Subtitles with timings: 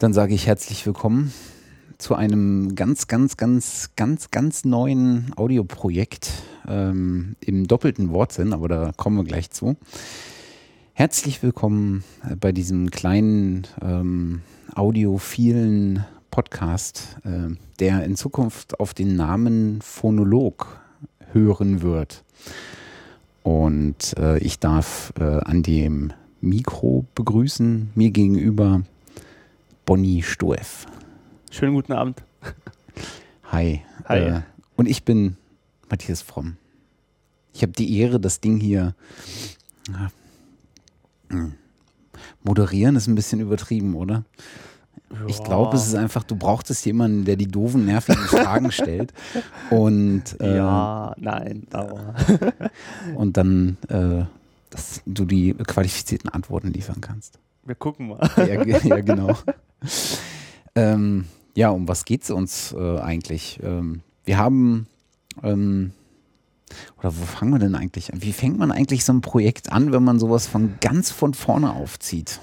[0.00, 1.30] Dann sage ich herzlich willkommen
[1.98, 6.32] zu einem ganz, ganz, ganz, ganz, ganz neuen Audioprojekt
[6.66, 9.76] ähm, im doppelten Wortsinn, aber da kommen wir gleich zu.
[10.94, 14.40] Herzlich willkommen äh, bei diesem kleinen ähm,
[14.74, 20.80] audiophilen Podcast, äh, der in Zukunft auf den Namen Phonolog
[21.32, 22.24] hören wird.
[23.42, 28.80] Und äh, ich darf äh, an dem Mikro begrüßen, mir gegenüber
[29.90, 30.86] Bonnie Stoev.
[31.50, 32.22] Schönen guten Abend.
[33.50, 33.82] Hi.
[34.04, 34.18] Hi.
[34.18, 34.40] Äh,
[34.76, 35.36] und ich bin
[35.88, 36.58] Matthias Fromm.
[37.52, 38.94] Ich habe die Ehre, das Ding hier.
[39.88, 40.12] Ja,
[41.30, 41.54] hm.
[42.44, 44.22] moderieren ist ein bisschen übertrieben, oder?
[45.26, 45.44] Ich Ja.
[45.44, 49.12] glaube, es ist einfach, du brauchtest jemanden, der die doofen, nervigen Fragen stellt
[49.70, 52.14] und, äh, ja, nein, aber
[53.16, 54.22] und dann äh,
[54.70, 57.40] dass du die qualifizierten Antworten liefern kannst.
[57.64, 58.30] Wir gucken mal.
[58.36, 59.36] Ja, ja genau.
[60.74, 63.60] ähm, ja, um was geht es uns äh, eigentlich?
[63.62, 64.86] Ähm, wir haben,
[65.42, 65.92] ähm,
[66.98, 68.22] oder wo fangen wir denn eigentlich an?
[68.22, 71.72] Wie fängt man eigentlich so ein Projekt an, wenn man sowas von ganz von vorne
[71.72, 72.40] aufzieht?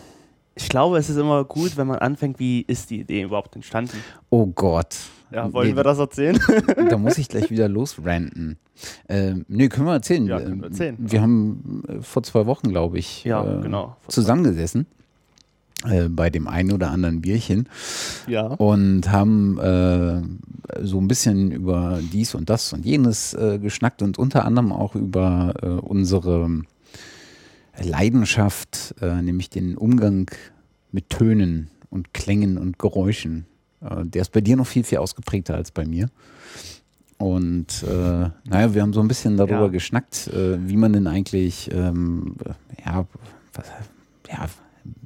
[0.55, 3.97] Ich glaube, es ist immer gut, wenn man anfängt, wie ist die Idee überhaupt entstanden.
[4.29, 4.95] Oh Gott.
[5.29, 6.39] Ja, wollen Nee, wir das erzählen?
[6.89, 8.57] Da muss ich gleich wieder losranten.
[9.07, 10.25] Ähm, nee, können wir erzählen.
[10.25, 10.95] Ja, können wir erzählen.
[10.97, 13.97] Wir haben äh, vor zwei Wochen, glaube ich, Ja, äh, genau.
[14.07, 14.87] zusammengesessen
[15.85, 17.67] äh, bei dem einen oder anderen Bierchen.
[18.27, 18.47] Ja.
[18.47, 20.21] und haben äh,
[20.83, 24.95] so ein bisschen über dies und das und jenes äh, geschnackt und unter anderem auch
[24.95, 26.61] über äh, unsere
[27.81, 30.29] Leidenschaft, äh, nämlich den Umgang
[30.91, 33.45] mit Tönen und Klängen und Geräuschen.
[33.81, 36.09] Äh, der ist bei dir noch viel, viel ausgeprägter als bei mir.
[37.17, 39.67] Und äh, naja, wir haben so ein bisschen darüber Ja.
[39.67, 42.35] geschnackt, äh, wie man denn eigentlich, ähm,
[42.85, 43.05] ja,
[43.53, 43.65] was,
[44.29, 44.45] ja,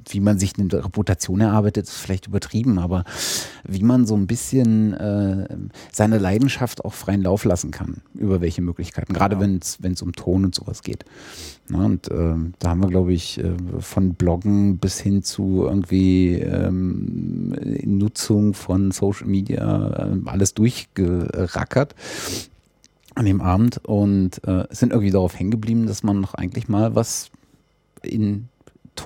[0.08, 3.04] wie man sich eine Reputation erarbeitet, ist vielleicht übertrieben, aber
[3.66, 5.48] wie man so ein bisschen äh,
[5.92, 9.60] seine Leidenschaft auch freien Lauf lassen kann, über welche Möglichkeiten, gerade Genau.
[9.80, 11.04] wenn es um Ton und sowas geht.
[11.68, 16.34] Na, und ähm, da haben wir, glaube ich, äh, von Bloggen bis hin zu irgendwie
[16.34, 17.54] ähm,
[17.84, 21.94] Nutzung von Social Media äh, alles durchgerackert
[23.14, 26.94] an dem Abend und äh, sind irgendwie darauf hängen geblieben, dass man noch eigentlich mal
[26.94, 27.30] was
[28.02, 28.48] in,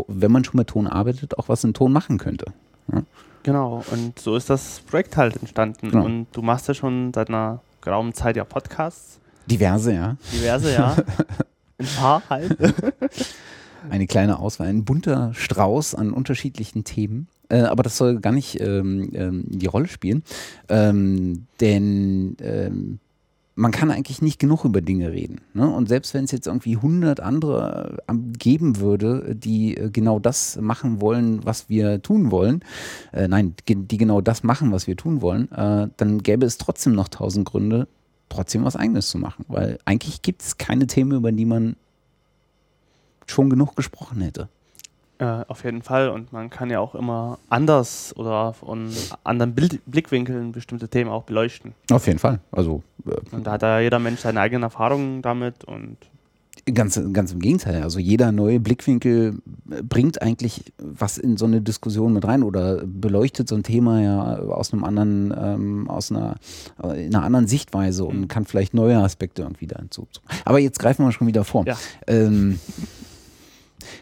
[0.08, 2.47] wenn man schon mit Ton arbeitet, auch was in Ton machen könnte.
[3.42, 5.91] Genau, und so ist das Projekt halt entstanden.
[5.91, 6.04] Genau.
[6.04, 9.20] Und du machst ja schon seit einer geraumen Zeit ja Podcasts.
[9.47, 10.16] Diverse, ja.
[10.32, 10.97] Diverse, ja.
[11.78, 12.56] Ein paar halt.
[13.91, 17.28] Eine kleine Auswahl, ein bunter Strauß an unterschiedlichen Themen.
[17.48, 20.24] Äh, aber das soll gar nicht ähm, ähm, die Rolle spielen.
[20.68, 22.98] Ähm, denn ähm,
[23.58, 25.40] man kann eigentlich nicht genug über Dinge reden.
[25.54, 25.66] Ne?
[25.66, 30.60] Und selbst wenn es jetzt irgendwie 100 andere äh, geben würde, die äh, genau das
[30.60, 32.62] machen wollen, was wir tun wollen,
[33.12, 36.92] äh, nein, die genau das machen, was wir tun wollen, äh, dann gäbe es trotzdem
[36.92, 37.88] noch tausend Gründe,
[38.28, 39.46] trotzdem was Eigenes zu machen.
[39.48, 41.76] Weil eigentlich gibt es keine Themen, über die man
[43.26, 44.50] schon genug gesprochen hätte.
[45.19, 46.09] Äh, auf jeden Fall.
[46.10, 48.91] Und man kann ja auch immer anders oder von
[49.25, 51.72] anderen Bild Blickwinkeln bestimmte Themen auch beleuchten.
[51.91, 52.41] Auf jeden Fall.
[52.53, 55.97] Also äh, Und da hat ja jeder Mensch seine eigenen Erfahrungen damit und
[56.75, 57.82] ganz, ganz im Gegenteil.
[57.82, 59.38] Also jeder neue Blickwinkel
[59.71, 64.00] äh, bringt eigentlich was in so eine Diskussion mit rein oder beleuchtet so ein Thema
[64.03, 66.34] ja aus einem anderen, ähm, aus einer,
[66.83, 68.28] äh, in einer anderen Sichtweise und Mhm.
[68.28, 70.09] kann vielleicht neue Aspekte irgendwie da hinzu.
[70.44, 71.65] Aber jetzt greifen wir schon wieder vor.
[71.66, 71.77] Ja.
[72.09, 72.59] Ähm,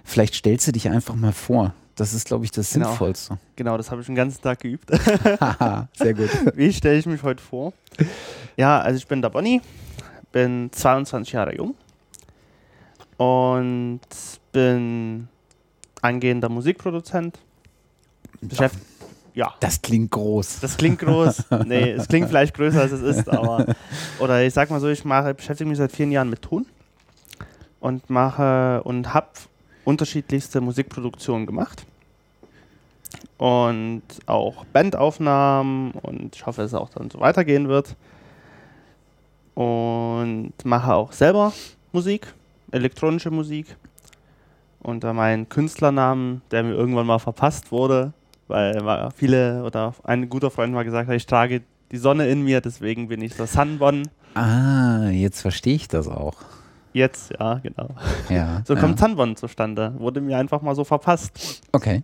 [0.04, 1.74] vielleicht stellst du dich einfach mal vor.
[1.96, 2.88] Das ist, glaube ich, das Genau.
[2.88, 3.38] Sinnvollste.
[3.54, 4.90] genau, das habe ich den ganzen Tag geübt.
[4.90, 6.28] Sehr gut.
[6.56, 7.72] Wie stelle ich mich heute vor?
[8.56, 9.60] Ja, also ich bin der Bonnie,
[10.32, 11.74] bin 22 Jahre jung
[13.16, 14.00] und
[14.52, 15.28] bin
[16.02, 17.38] angehender Musikproduzent.
[18.40, 18.76] Beschäft
[19.34, 20.60] ja, Das klingt groß.
[20.60, 21.44] das klingt groß.
[21.66, 23.66] Nee, es klingt vielleicht größer, als es ist, aber.
[24.20, 26.66] Oder ich sag mal so, ich mache, beschäftige mich seit vielen Jahren mit Ton
[27.80, 29.28] und mache und habe
[29.84, 31.86] unterschiedlichste Musikproduktionen gemacht.
[33.38, 37.96] Und auch Bandaufnahmen und ich hoffe, dass es auch dann so weitergehen wird.
[39.54, 41.52] Und mache auch selber
[41.92, 42.32] Musik,
[42.70, 43.76] elektronische Musik.
[44.80, 48.12] Unter meinen Künstlernamen, der mir irgendwann mal verpasst wurde,
[48.48, 52.60] weil viele oder ein guter Freund mal gesagt hat, ich trage die Sonne in mir,
[52.60, 54.08] deswegen bin ich der Sunbon.
[54.34, 56.36] Ah, jetzt verstehe ich das auch.
[56.94, 57.88] Jetzt, ja, genau.
[58.30, 58.62] Ja.
[58.66, 58.80] So ja.
[58.80, 59.92] kommt Sunbon zustande.
[59.98, 61.60] Wurde mir einfach mal so verpasst.
[61.72, 62.02] Okay.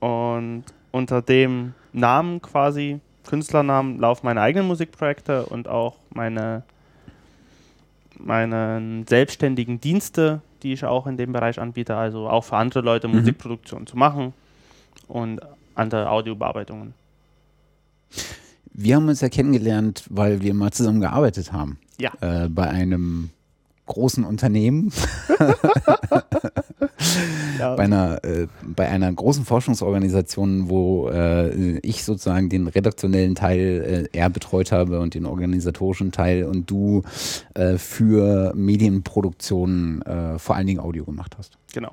[0.00, 6.62] Und unter dem Namen quasi, Künstlernamen, laufen meine eigenen Musikprojekte und auch meine,
[8.18, 13.08] meine selbstständigen Dienste, die ich auch in dem Bereich anbiete, also auch für andere Leute
[13.08, 13.16] Mhm.
[13.16, 14.32] Musikproduktion zu machen
[15.06, 15.40] und
[15.74, 16.94] andere Audiobearbeitungen.
[18.72, 21.78] Wir haben uns ja kennengelernt, weil wir mal zusammen gearbeitet haben.
[21.98, 22.12] Ja.
[22.20, 23.30] Äh, bei einem
[23.86, 24.92] großen Unternehmen,
[27.58, 34.08] Ja, bei einer, äh, bei einer großen Forschungsorganisation, wo äh, ich sozusagen den redaktionellen Teil
[34.12, 37.02] äh, eher betreut habe und den organisatorischen Teil und du
[37.54, 41.58] äh, für Medienproduktionen äh, vor allen Dingen Audio gemacht hast.
[41.72, 41.92] genau.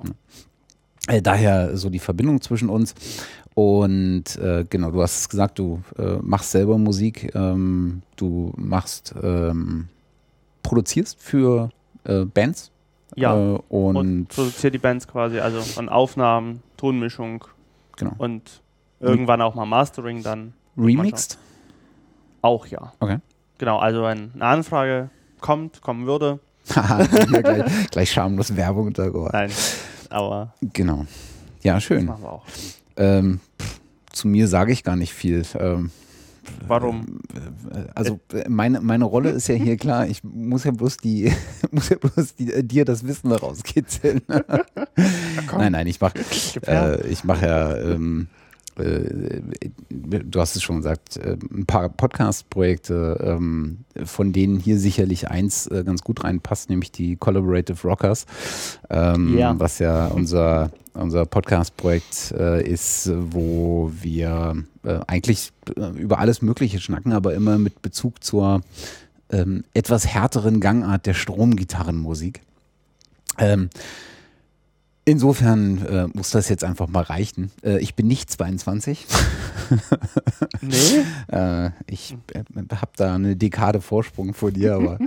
[1.08, 2.94] Äh, daher so die Verbindung zwischen uns.
[3.54, 4.24] Und
[4.70, 5.82] genau, du hast es gesagt, du
[6.22, 9.88] machst selber Musik, ähm, du machst, ähm,
[10.62, 11.68] produzierst für
[12.04, 12.70] äh, Bands.
[13.14, 13.34] Ja.
[13.36, 17.44] Äh, und, Und produziert die Bands quasi, also an Aufnahmen, Tonmischung
[17.96, 18.12] genau.
[18.18, 18.62] und
[19.00, 21.38] irgendwann auch mal Mastering dann remixed.
[22.40, 22.92] auch, ja.
[23.00, 23.18] Okay.
[23.58, 25.10] Genau, also wenn eine Anfrage
[25.40, 26.38] kommt, kommen würde.
[26.68, 29.32] Gleich, gleich schamlos Werbung untergebracht.
[29.32, 29.50] Nein,
[30.10, 31.06] aber Genau.
[31.62, 32.04] Ja, das schön.
[32.06, 32.44] machen wir auch.
[32.96, 33.80] Ähm, pff,
[34.12, 35.44] zu mir sage ich gar nicht viel.
[35.58, 35.90] Ähm,
[36.66, 37.20] Warum?
[37.72, 41.32] Äh, Also äh, meine, meine Rolle ist ja hier klar, ich muss ja bloß die,
[41.70, 44.22] muss ja bloß die, äh, dir das Wissen rauskitzeln.
[45.56, 46.18] nein, nein, ich mache
[46.66, 48.41] äh, ich mache ja, ähm, äh,
[48.76, 55.66] du hast es schon gesagt, äh, ein paar Podcast-Projekte, ähm, von denen hier sicherlich eins
[55.66, 58.26] äh, ganz gut reinpasst, nämlich die Collaborative Rockers,
[58.90, 59.58] ähm, Ja.
[59.58, 66.80] was ja unser, unser Podcast-Projekt äh, ist, wo wir äh, eigentlich äh, über alles Mögliche
[66.80, 68.62] schnacken, aber immer mit Bezug zur
[69.30, 72.40] ähm, etwas härteren Gangart der Stromgitarrenmusik.
[75.04, 77.50] Insofern äh, muss das jetzt einfach mal reichen.
[77.64, 79.06] Äh, ich bin nicht 22.
[80.60, 80.76] Nee?
[81.32, 82.42] Äh, ich äh,
[82.74, 84.98] habe da eine Dekade Vorsprung vor dir, aber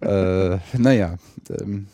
[0.00, 1.16] äh, naja.
[1.50, 1.86] Ähm,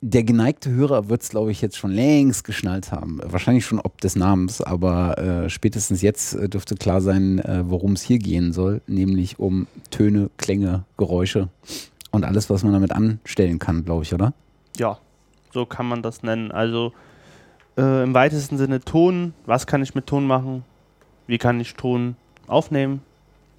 [0.00, 3.20] der geneigte Hörer wird es, glaube ich, jetzt schon längst geschnallt haben.
[3.24, 8.18] Wahrscheinlich schon ob des Namens, aber äh, spätestens jetzt dürfte klar sein, worum es hier
[8.18, 11.48] gehen soll, nämlich um Töne, Klänge, Geräusche
[12.10, 14.34] und alles, was man damit anstellen kann, glaube ich, oder?
[14.76, 14.98] Ja,
[15.52, 16.50] so kann man das nennen.
[16.50, 16.92] Also
[17.76, 19.34] äh, im weitesten Sinne Ton.
[19.46, 20.64] Was kann ich mit Ton machen?
[21.26, 22.16] Wie kann ich Ton
[22.46, 23.02] aufnehmen,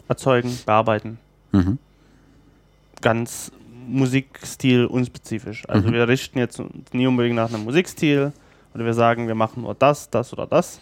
[0.07, 1.17] erzeugen, bearbeiten?
[1.51, 1.77] Mhm.
[3.01, 3.51] Ganz
[3.87, 5.67] Musikstil unspezifisch.
[5.67, 5.93] Also Mhm.
[5.93, 6.61] wir richten jetzt
[6.93, 8.31] nie unbedingt nach einem Musikstil
[8.73, 10.79] oder wir sagen, wir machen nur das, das oder das,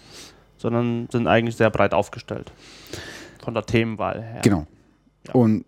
[0.57, 2.51] sondern sind eigentlich sehr breit aufgestellt.
[3.43, 4.41] Von der Themenwahl her.
[4.43, 4.67] Genau.
[5.27, 5.33] Ja.
[5.33, 5.65] Und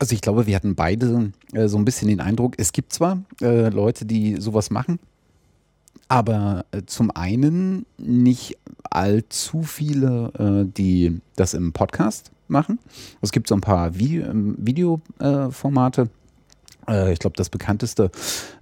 [0.00, 3.22] also ich glaube, wir hatten beide äh, so ein bisschen den Eindruck, es gibt zwar
[3.40, 4.98] äh, Leute, die sowas machen,
[6.08, 8.56] aber äh, zum einen nicht
[8.90, 12.78] allzu viele, äh, die das im Podcast machen.
[13.20, 16.08] Es gibt so ein paar Video, ähm, Videoformate.
[16.88, 18.10] Äh, ich glaube, das bekannteste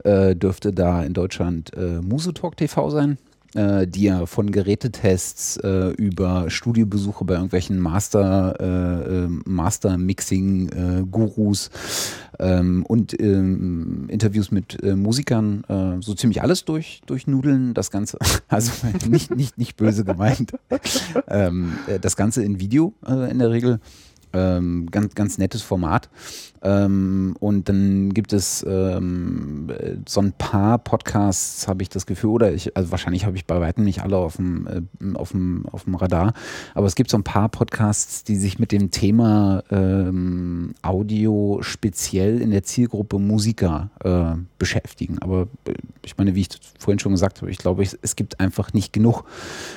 [0.05, 3.17] äh, dürfte da in Deutschland äh, Musetalk TV sein
[3.54, 11.70] äh, die ja von Gerätetests äh, über Studiobesuche bei irgendwelchen Master, äh, äh, Master-Mixing-Gurus
[12.38, 17.74] ähm, und ähm, Interviews mit äh, Musikern äh, so ziemlich alles durch, durchnudeln.
[17.74, 18.16] Das Ganze,
[18.48, 18.72] also
[19.08, 20.52] nicht, nicht, nicht böse gemeint.
[21.28, 23.80] ähm, äh, das Ganze in Video äh, in der Regel.
[24.32, 26.08] Ähm, ganz, ganz nettes Format.
[26.62, 32.30] Ähm, und dann gibt es ähm, äh, so ein paar Podcasts, habe ich das Gefühl,
[32.30, 35.66] oder ich, also wahrscheinlich habe ich bei weitem nicht alle auf dem, äh, auf, dem,
[35.70, 36.32] auf dem Radar,
[36.75, 42.40] aber es gibt so ein paar Podcasts, die sich mit dem Thema ähm, Audio speziell
[42.40, 45.18] in der Zielgruppe Musiker äh, beschäftigen.
[45.20, 48.40] Aber äh, ich meine, wie ich vorhin schon gesagt habe, ich glaube, ich, es gibt
[48.40, 49.25] einfach nicht genug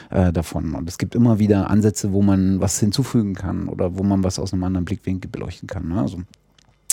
[0.10, 0.74] äh, davon.
[0.74, 4.39] Und es gibt immer wieder Ansätze, wo man was hinzufügen kann oder wo man was
[4.41, 5.88] aus einem anderen Blickwinkel beleuchten kann.
[5.88, 6.01] Ne?
[6.01, 6.19] Also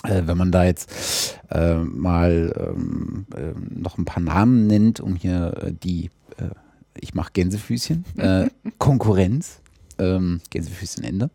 [0.05, 5.17] äh, wenn man da jetzt äh, mal ähm, äh, noch ein paar Namen nennt, um
[5.17, 6.51] hier äh, die, äh,
[6.99, 9.61] ich mache Gänsefüßchen, äh, Konkurrenz,
[9.99, 11.31] ähm, Gänsefüßchen Ende,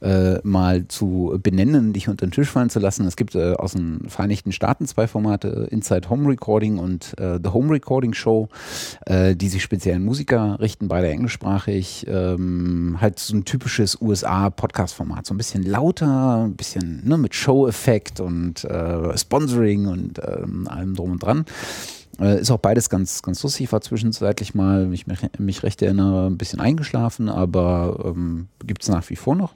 [0.00, 3.06] äh, mal zu benennen, dich unter den Tisch fallen zu lassen.
[3.06, 7.50] Es gibt äh, aus den Vereinigten Staaten zwei Formate, Inside Home Recording und äh, The
[7.50, 8.48] Home Recording Show,
[9.06, 12.06] äh, die sich speziell an Musiker richten, beide englischsprachig.
[12.08, 18.20] Ähm, halt so ein typisches USA-Podcast-Format, so ein bisschen lauter, ein bisschen ne, mit Show-Effekt
[18.20, 21.44] und äh, Sponsoring und ähm, allem drum und dran.
[22.20, 23.72] Äh, ist auch beides ganz, ganz lustig.
[23.72, 28.82] War zwischenzeitlich mal, wenn ich mich, mich recht erinnere, ein bisschen eingeschlafen, aber ähm, gibt
[28.82, 29.54] es nach wie vor noch.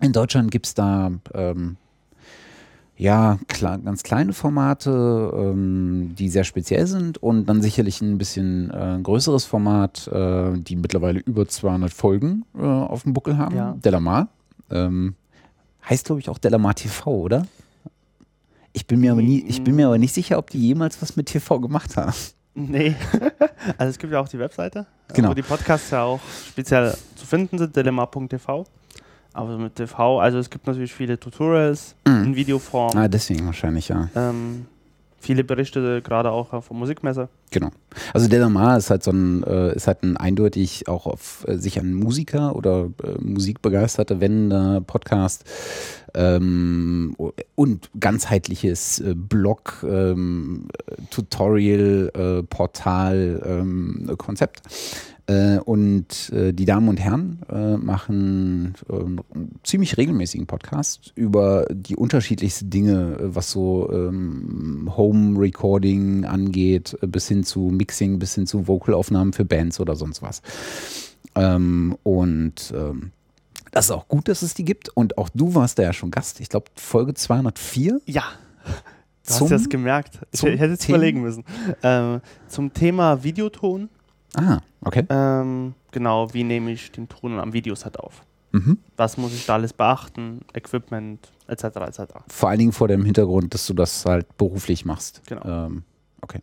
[0.00, 1.76] In Deutschland gibt es da ähm,
[2.98, 8.70] ja klar, ganz kleine Formate, ähm, die sehr speziell sind und dann sicherlich ein bisschen
[8.70, 13.56] äh, ein größeres Format, äh, die mittlerweile über 200 Folgen äh, auf dem Buckel haben.
[13.56, 13.76] Ja.
[13.82, 14.28] Delamar.
[14.70, 15.14] Ähm,
[15.88, 17.46] heißt, glaube ich, auch Delamar TV, oder?
[18.76, 21.16] Ich bin, mir aber nie, ich bin mir aber nicht sicher, ob die jemals was
[21.16, 22.12] mit TV gemacht haben.
[22.54, 22.94] Nee.
[23.78, 25.30] also es gibt ja auch die Webseite, Genau.
[25.30, 28.66] wo die Podcasts ja auch speziell zu finden sind, dilemma.tv.
[29.32, 32.24] Aber mit TV, also es gibt natürlich viele Tutorials Mhm.
[32.24, 34.08] in Videoform, Ah, deswegen wahrscheinlich, ja.
[34.14, 34.66] ähm,
[35.18, 37.28] viele Berichte, gerade auch auf der Musikmesse.
[37.50, 37.70] Genau.
[38.12, 41.56] Also der Lamar ist halt so ein, äh, ist halt ein eindeutig auch auf äh,
[41.56, 45.44] sich an Musiker oder äh, Musikbegeisterte wendender Podcast
[46.14, 47.16] ähm,
[47.54, 50.68] und ganzheitliches äh, Blog, ähm,
[51.10, 54.62] Tutorial, äh, Portal, ähm, Konzept.
[55.28, 59.20] Äh, und äh, die Damen und Herren äh, machen ähm,
[59.64, 67.08] ziemlich regelmäßigen Podcast über die unterschiedlichsten Dinge, äh, was so ähm, Home Recording angeht, äh,
[67.08, 70.42] bis hin zu Mixing, bis hin zu Vocalaufnahmen für Bands oder sonst was.
[71.34, 73.10] Ähm, und ähm,
[73.72, 74.88] das ist auch gut, dass es die gibt.
[74.90, 76.40] Und auch du warst da ja schon Gast.
[76.40, 78.00] Ich glaube, Folge 204.
[78.06, 78.24] Ja.
[79.26, 80.20] Du hast das gemerkt.
[80.30, 81.44] Ich, ich hätte es überlegen müssen.
[81.82, 83.88] Ähm, zum Thema Videoton.
[84.36, 85.04] Ah, okay.
[85.08, 88.22] Ähm, genau, wie nehme ich den Ton am Videoset auf?
[88.52, 88.78] Mhm.
[88.96, 90.42] Was muss ich da alles beachten?
[90.54, 91.64] Equipment, etc.
[91.64, 92.00] etc.
[92.28, 95.22] Vor allen Dingen vor dem Hintergrund, dass du das halt beruflich machst.
[95.26, 95.66] Genau.
[95.66, 95.82] Ähm,
[96.20, 96.40] okay.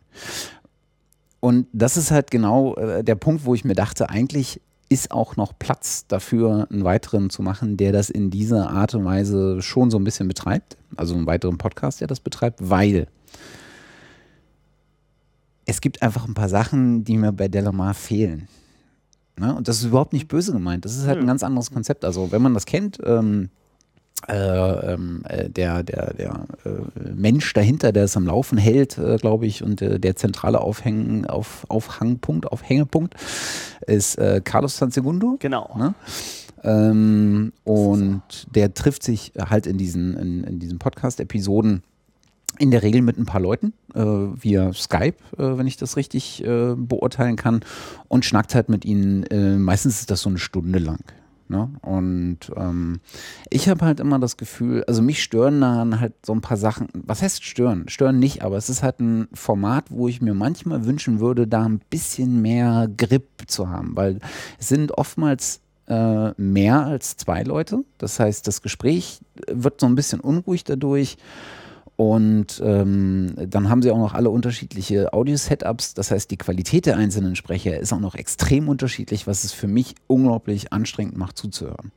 [1.40, 5.36] Und das ist halt genau äh, der Punkt, wo ich mir dachte, eigentlich ist auch
[5.36, 9.90] noch Platz dafür, einen weiteren zu machen, der das in dieser Art und Weise schon
[9.92, 10.78] so ein bisschen betreibt.
[10.96, 13.08] Also einen weiteren Podcast, der das betreibt, weil
[15.66, 18.48] es gibt einfach ein paar Sachen, die mir bei Delamar fehlen.
[19.38, 19.56] Ne?
[19.56, 20.86] Und das ist überhaupt nicht böse gemeint.
[20.86, 22.06] Das ist halt ein ganz anderes Konzept.
[22.06, 23.50] Also wenn man das kennt, ähm,
[24.28, 29.18] äh, ähm, äh, der, der, der äh, Mensch dahinter, der es am Laufen hält, äh,
[29.18, 33.16] glaube ich, und äh, der zentrale Aufhängen, auf, Aufhangpunkt, Aufhängepunkt
[33.86, 35.38] ist äh, Carlos Sansegundo.
[35.40, 35.76] Genau.
[35.78, 35.94] Ne?
[36.64, 38.22] Ähm, und
[38.56, 41.84] der trifft sich halt in diesen, in, in diesen Podcast-Episoden
[42.60, 46.44] in der Regel mit ein paar Leuten äh, via Skype, äh, wenn ich das richtig
[46.44, 47.62] äh, beurteilen kann,
[48.08, 49.24] und schnackt halt mit ihnen.
[49.24, 51.04] Äh, meistens ist das so eine Stunde lang.
[51.50, 51.70] Ne?
[51.82, 53.00] Und ähm,
[53.50, 56.88] ich habe halt immer das Gefühl, also mich stören daran halt so ein paar Sachen.
[56.94, 57.90] Was heißt stören?
[57.90, 61.64] Stören nicht, aber es ist halt ein Format, wo ich mir manchmal wünschen würde, da
[61.66, 64.20] ein bisschen mehr Grip zu haben, weil
[64.58, 67.84] es sind oftmals äh, mehr als zwei Leute.
[67.98, 71.18] Das heißt, das Gespräch wird so ein bisschen unruhig dadurch.
[71.96, 75.94] Und ähm, dann haben sie auch noch alle unterschiedliche Audio-Setups.
[75.94, 79.68] Das heißt, die Qualität der einzelnen Sprecher ist auch noch extrem unterschiedlich, was es für
[79.68, 81.92] mich unglaublich anstrengend macht zuzuhören.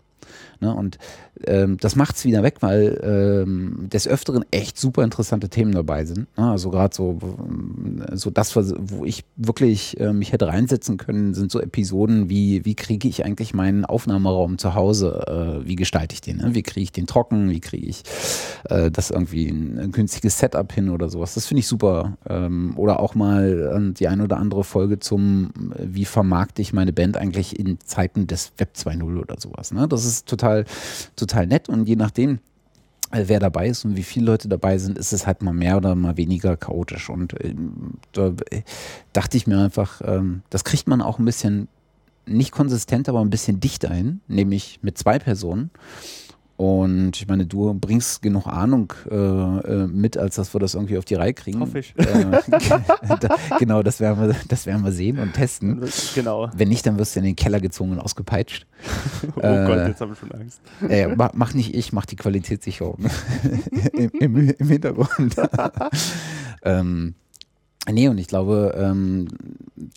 [0.61, 0.75] Ne?
[0.75, 0.99] Und
[1.45, 6.05] ähm, das macht es wieder weg, weil ähm, des Öfteren echt super interessante Themen dabei
[6.05, 6.27] sind.
[6.37, 6.51] Ne?
[6.51, 7.19] Also gerade so,
[8.13, 12.75] so das, wo ich wirklich äh, mich hätte reinsetzen können, sind so Episoden wie, wie
[12.75, 15.61] kriege ich eigentlich meinen Aufnahmeraum zu Hause?
[15.63, 16.39] Äh, wie gestalte ich den?
[16.39, 16.55] Ne?
[16.55, 17.51] Wie kriege ich den trocken?
[17.51, 18.03] Wie kriege ich
[18.69, 21.35] äh, das irgendwie ein, ein günstiges Setup hin oder sowas?
[21.35, 22.17] Das finde ich super.
[22.29, 26.73] Ähm, oder auch mal äh, die ein oder andere Folge zum, äh, wie vermarkte ich
[26.73, 29.73] meine Band eigentlich in Zeiten des Web 2.0 oder sowas.
[29.73, 29.89] Ne?
[29.89, 30.46] Das ist total,
[31.17, 32.39] total nett und je nachdem,
[33.11, 35.77] äh, wer dabei ist und wie viele Leute dabei sind, ist es halt mal mehr
[35.77, 37.09] oder mal weniger chaotisch.
[37.09, 38.63] Und ähm, da äh,
[39.13, 41.69] dachte ich mir einfach, ähm, das kriegt man auch ein bisschen
[42.27, 45.71] nicht konsistent, aber ein bisschen dichter hin, nämlich mit zwei Personen.
[46.57, 50.97] Und ich meine, du bringst genug Ahnung äh, äh, mit, als dass wir das irgendwie
[50.97, 51.61] auf die Reihe kriegen.
[51.61, 51.95] Hoffe ich.
[51.99, 52.41] Äh,
[53.59, 55.83] genau, das werden, wir, das werden wir sehen und testen.
[56.15, 56.49] Genau.
[56.57, 58.67] Wenn nicht, dann wirst du in den Keller gezogen und ausgepeitscht.
[59.37, 60.61] Oh Äh, Gott, jetzt habe ich schon Angst.
[60.89, 62.99] Äh, mach, mach nicht ich, mach die Qualitätssicherung
[63.93, 65.35] Im, im, im Hintergrund.
[66.63, 67.15] ähm,
[67.91, 69.29] nee, und ich glaube, ähm,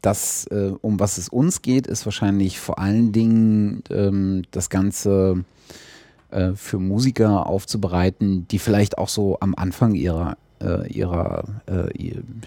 [0.02, 5.44] das, äh, um was es uns geht, ist wahrscheinlich vor allen Dingen ähm, das Ganze
[6.32, 11.90] äh, für Musiker aufzubereiten, die vielleicht auch so am Anfang ihrer äh, ihrer äh,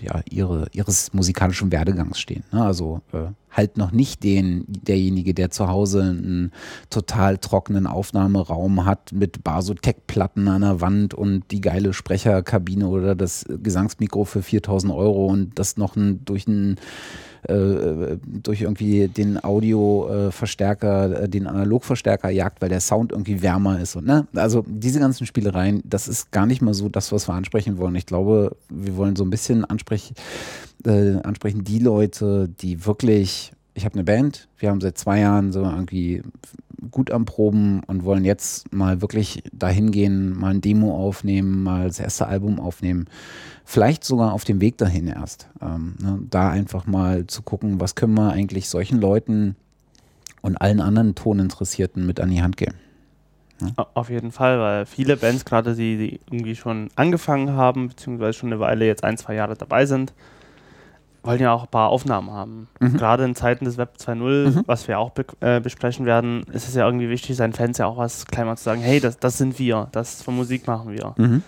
[0.02, 2.44] ja, ihre, ihres musikalischen Werdegangs stehen.
[2.52, 2.62] Ne?
[2.62, 6.52] Also äh, halt noch nicht den derjenige, der zu Hause einen
[6.90, 13.44] total trockenen Aufnahmeraum hat mit Basotec-Platten an der Wand und die geile Sprecherkabine oder das
[13.48, 16.78] Gesangsmikro für 4000 Euro und das noch ein, durch ein
[17.48, 23.96] äh, durch irgendwie den Audioverstärker, äh, den Analogverstärker jagt, weil der Sound irgendwie wärmer ist.
[23.96, 24.28] Und, ne?
[24.34, 27.96] Also diese ganzen Spielereien, das ist gar nicht mal so das, was wir ansprechen wollen.
[27.96, 30.14] Ich glaube, wir wollen so ein bisschen ansprechen,
[30.86, 35.52] äh, ansprechen die Leute, die wirklich, ich habe eine Band, wir haben seit zwei Jahren
[35.52, 36.22] so irgendwie
[36.90, 41.86] gut am Proben und wollen jetzt mal wirklich dahin gehen, mal ein Demo aufnehmen, mal
[41.86, 43.06] das erste Album aufnehmen.
[43.64, 45.48] Vielleicht sogar auf dem Weg dahin erst.
[45.60, 49.54] Ähm, ne, da einfach mal zu gucken, was können wir eigentlich solchen Leuten
[50.40, 52.74] und allen anderen Toninteressierten mit an die Hand geben.
[53.76, 58.32] Au- Auf jeden Fall, weil viele Bands, gerade die, die irgendwie schon angefangen haben, beziehungsweise
[58.32, 60.12] schon eine Weile jetzt ein, zwei Jahre dabei sind,
[61.22, 62.68] wollen ja auch ein paar Aufnahmen haben.
[62.80, 62.96] Mhm.
[62.96, 64.62] Gerade in Zeiten des Web 2.0, Mhm.
[64.66, 67.86] was wir auch be äh, besprechen werden, ist es ja irgendwie wichtig, seinen Fans ja
[67.86, 70.90] auch was klein mal zu sagen, hey, das, das sind wir, das von Musik machen
[70.92, 71.14] wir.
[71.16, 71.42] Mhm.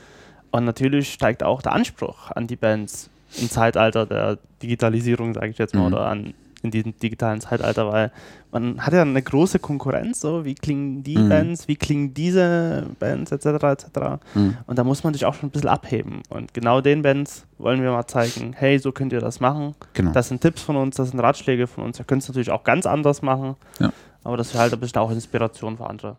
[0.53, 5.59] Und natürlich steigt auch der Anspruch an die Bands im Zeitalter der Digitalisierung, sage ich
[5.59, 5.95] jetzt mal, Mhm.
[5.95, 8.11] oder an, in diesem digitalen Zeitalter, weil
[8.51, 11.29] man hat ja eine große Konkurrenz, so wie klingen die Mhm.
[11.29, 13.87] Bands, wie klingen diese Bands, etc., etc.
[14.35, 14.57] Mhm.
[14.67, 16.23] Und da muss man sich auch schon ein bisschen abheben.
[16.31, 19.75] Und genau den Bands wollen wir mal zeigen, hey, so könnt ihr das machen.
[19.93, 20.13] Genau.
[20.13, 21.99] Das sind Tipps von uns, das sind Ratschläge von uns.
[21.99, 23.93] Ihr könnt es natürlich auch ganz anders machen, Ja.
[24.25, 26.17] aber dass wir halt ein bisschen auch Inspiration für andere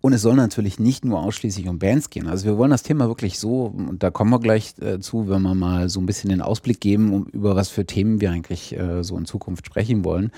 [0.00, 2.26] Und es soll natürlich nicht nur ausschließlich um Bands gehen.
[2.26, 5.42] Also wir wollen das Thema wirklich so, und da kommen wir gleich äh, zu, wenn
[5.42, 8.76] wir mal so ein bisschen den Ausblick geben, um, über was für Themen wir eigentlich
[8.76, 10.30] äh, so in Zukunft sprechen wollen.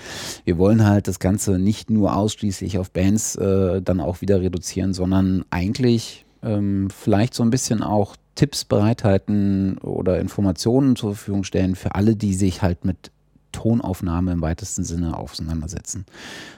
[0.43, 4.93] Wir wollen halt das Ganze nicht nur ausschließlich auf Bands äh, dann auch wieder reduzieren,
[4.93, 11.75] sondern eigentlich ähm, vielleicht so ein bisschen auch Tipps bereithalten oder Informationen zur Verfügung stellen
[11.75, 13.11] für alle, die sich halt mit
[13.63, 16.05] Tonaufnahme im weitesten Sinne auseinandersetzen.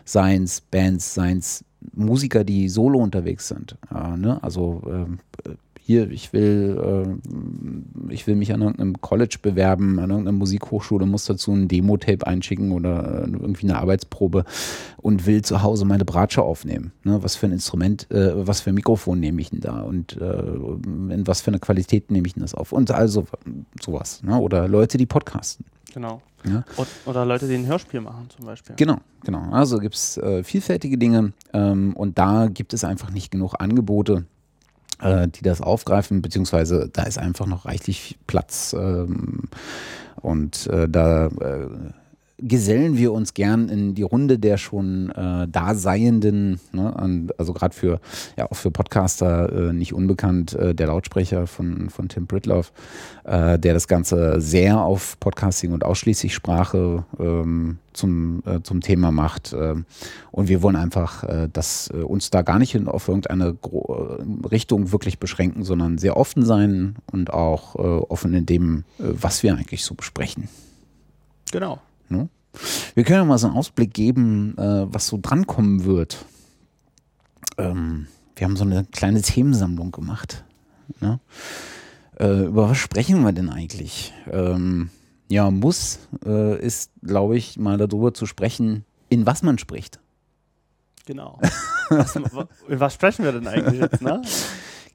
[0.06, 3.78] Seins Bands, seins Musiker, die solo unterwegs sind.
[3.94, 4.42] Äh, ne?
[4.42, 5.20] Also ähm,
[5.80, 7.20] hier, ich will,
[8.10, 12.26] äh, ich will mich an irgendeinem College bewerben, an irgendeiner Musikhochschule, muss dazu ein Demo-Tape
[12.26, 14.46] einschicken oder äh, irgendwie eine Arbeitsprobe
[14.98, 16.92] und will zu Hause meine Bratsche aufnehmen.
[17.04, 17.20] Ne?
[17.22, 20.40] Was für ein Instrument, äh, was für ein Mikrofon nehme ich denn da und äh,
[21.14, 23.28] in was für eine Qualität nehme ich denn das auf und also
[23.80, 24.24] sowas.
[24.24, 24.40] Ne?
[24.40, 25.66] Oder Leute, die podcasten.
[25.96, 26.22] Genau.
[26.44, 26.66] Ja.
[27.06, 28.76] Oder Leute, die ein Hörspiel machen zum Beispiel.
[28.76, 29.50] Genau, genau.
[29.52, 34.26] Also gibt es äh, vielfältige Dinge ähm, und da gibt es einfach nicht genug Angebote,
[35.00, 39.44] äh, die das aufgreifen, beziehungsweise da ist einfach noch reichlich Platz ähm,
[40.22, 41.70] und äh, da äh,
[42.38, 48.00] gesellen wir uns gern in die Runde der schon äh, Daseienden, ne, also gerade für,
[48.38, 52.74] ja, auch für Podcaster äh, nicht unbekannt, äh, der Lautsprecher von, von Tim Pritloff,
[53.24, 59.12] äh, der das Ganze sehr auf Podcasting und ausschließlich Sprache ähm, zum, äh, zum Thema
[59.12, 59.54] macht.
[59.58, 59.86] ähm,
[60.32, 64.18] und wir wollen einfach, äh, dass uns da gar nicht in, auf irgendeine Gro
[64.52, 69.84] Richtung wirklich beschränken, sondern sehr offen sein und auch offen in dem, was wir eigentlich
[69.84, 70.50] so besprechen.
[71.52, 71.80] Genau.
[72.10, 72.30] Ne?
[72.94, 76.26] Wir können ja mal so einen Ausblick geben, äh, was so drankommen wird.
[77.58, 80.44] Ähm, wir haben so eine kleine Themensammlung gemacht.
[81.00, 81.20] Ne?
[82.20, 84.14] Äh, über was sprechen wir denn eigentlich?
[84.32, 84.90] Ähm,
[85.30, 90.00] ja, muss äh, ist, glaube ich, mal darüber zu sprechen, in was man spricht.
[91.06, 91.40] Genau.
[91.90, 92.20] was,
[92.68, 94.22] was sprechen wir denn eigentlich jetzt, ne?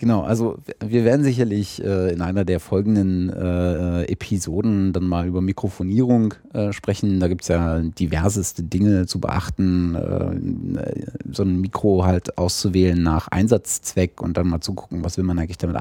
[0.01, 5.43] Genau, also wir werden sicherlich äh, in einer der folgenden äh, Episoden dann mal über
[5.43, 7.21] Mikrofonierung äh, sprechen.
[7.21, 13.29] Da gibt es ja diverseste Dinge zu beachten, äh, so ein Mikro halt auszuwählen nach
[13.29, 15.77] Einsatzzweck und dann mal zu gucken, was will man eigentlich damit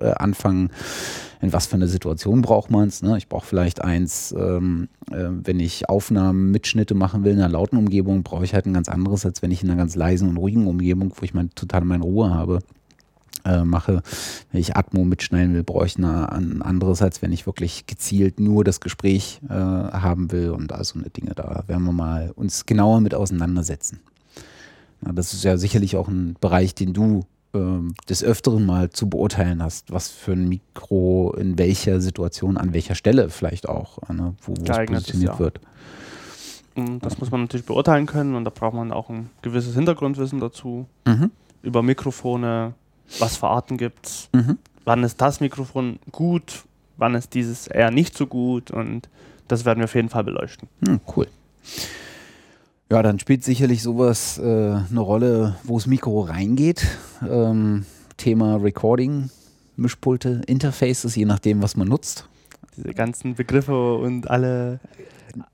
[0.00, 0.70] äh, anfangen,
[1.42, 3.02] in was für eine Situation braucht man es.
[3.02, 3.18] Ne?
[3.18, 7.76] Ich brauche vielleicht eins, ähm, äh, wenn ich Aufnahmen, Mitschnitte machen will in einer lauten
[7.76, 10.38] Umgebung, brauche ich halt ein ganz anderes, als wenn ich in einer ganz leisen und
[10.38, 12.60] ruhigen Umgebung, wo ich mein, total meine Ruhe habe
[13.44, 14.02] äh, mache.
[14.50, 18.40] Wenn ich Atmo mitschneiden will, brauche ich eine, ein anderes, als wenn ich wirklich gezielt
[18.40, 21.34] nur das Gespräch äh, haben will und all so eine Dinge.
[21.34, 24.00] Da werden wir mal uns genauer mit auseinandersetzen.
[25.04, 27.24] Ja, das ist ja sicherlich auch ein Bereich, den du
[27.54, 32.72] ähm, des Öfteren mal zu beurteilen hast, was für ein Mikro in welcher Situation, an
[32.74, 35.38] welcher Stelle vielleicht auch, äh, ne, wo, wo es ist, positioniert ja.
[35.38, 35.60] wird.
[36.76, 40.38] Und das muss man natürlich beurteilen können und da braucht man auch ein gewisses Hintergrundwissen
[40.38, 40.86] dazu.
[41.06, 41.30] Mhm.
[41.62, 42.74] Über Mikrofone,
[43.18, 44.58] was für Arten gibt's, Mhm.
[44.84, 46.64] wann ist das Mikrofon gut,
[46.96, 49.08] wann ist dieses eher nicht so gut und
[49.48, 50.68] das werden wir auf jeden Fall beleuchten.
[50.86, 51.26] Hm, cool.
[52.90, 56.86] Ja, dann spielt sicherlich sowas äh, eine Rolle, wo das Mikro reingeht.
[57.28, 57.84] Ähm,
[58.16, 59.30] Thema Recording,
[59.76, 62.28] Mischpulte, Interfaces, je nachdem, was man nutzt.
[62.76, 64.80] Diese ganzen Begriffe und alle,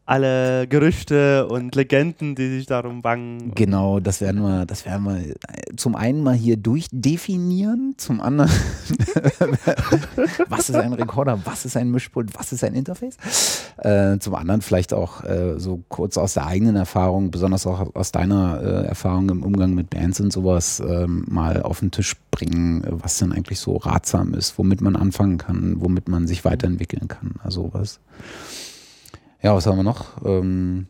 [0.05, 3.53] alle Gerüchte und Legenden, die sich darum bangen.
[3.55, 5.35] Genau, das werden wir, das werden wir äh,
[5.77, 8.51] zum einen mal hier durchdefinieren, zum anderen,
[10.49, 13.17] was ist ein Rekorder, was ist ein Mischpult, was ist ein Interface?
[13.79, 18.13] Äh, zum anderen vielleicht auch äh, so kurz aus der eigenen Erfahrung, besonders auch aus
[18.13, 22.85] deiner äh, Erfahrung im Umgang mit Bands und sowas, ähm, mal auf den Tisch bringen,
[22.89, 27.35] was denn eigentlich so ratsam ist, womit man anfangen kann, womit man sich weiterentwickeln kann,
[27.43, 27.99] also was.
[29.47, 30.07] Ja, was haben wir noch?
[30.25, 30.89] Ähm,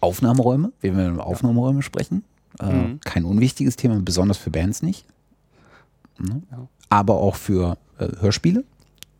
[0.00, 2.24] Aufnahmeräume, wenn wir über Aufnahmeräume sprechen.
[2.60, 3.00] Äh, Mhm.
[3.04, 5.04] Kein unwichtiges Thema, besonders für Bands nicht.
[6.18, 6.42] Ne?
[6.50, 6.66] Ja.
[6.90, 8.64] Aber auch für äh, Hörspiele.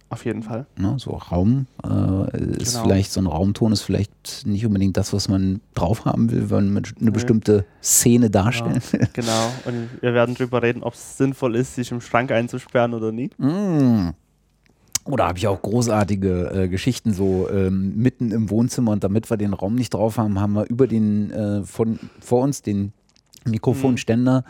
[0.08, 0.66] Auf jeden Fall.
[0.76, 0.96] Ne?
[0.98, 2.82] So Raum äh, ist Genau.
[2.86, 6.72] vielleicht, so ein Raumton ist vielleicht nicht unbedingt das, was man drauf haben will, wenn
[6.72, 7.10] man eine Nee.
[7.12, 8.82] bestimmte Szene darstellt.
[9.12, 9.52] Genau.
[9.66, 13.38] Und wir werden darüber reden, ob es sinnvoll ist, sich im Schrank einzusperren oder nicht.
[13.38, 14.08] Mm.
[15.08, 19.36] Oder habe ich auch großartige äh, Geschichten so ähm, mitten im Wohnzimmer und damit wir
[19.38, 22.92] den Raum nicht drauf haben, haben wir über den äh, von vor uns den
[23.46, 24.44] Mikrofonständer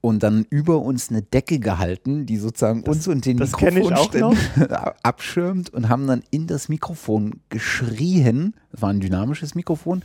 [0.00, 5.70] und dann über uns eine Decke gehalten, die sozusagen Das- uns und den Mikrofonständer abschirmt
[5.72, 10.02] und haben dann in das Mikrofon geschrien, das war ein dynamisches Mikrofon,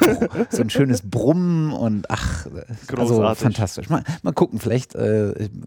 [0.50, 2.64] so ein schönes Brummen und ach, äh,
[2.94, 3.42] also Großartig.
[3.42, 3.88] fantastisch.
[3.88, 4.94] Mal, mal gucken, vielleicht,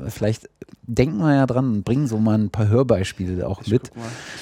[0.10, 0.48] vielleicht
[0.84, 3.92] denken wir ja dran und bringen so mal ein paar Hörbeispiele auch Ich mit.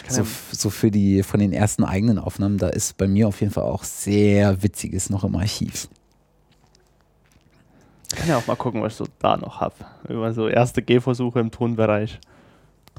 [0.10, 3.40] So, ja so für die von den ersten eigenen Aufnahmen, da ist bei mir auf
[3.40, 5.88] jeden Fall auch sehr Witziges noch im Archiv.
[8.14, 9.76] Ich kann ja auch mal gucken, was ich so da noch habe.
[10.08, 12.20] Über so erste Gehversuche im Tonbereich.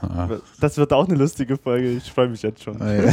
[0.00, 0.28] Ah.
[0.60, 1.90] Das wird auch eine lustige Folge.
[1.92, 2.80] Ich freue mich jetzt schon.
[2.80, 3.12] Äh,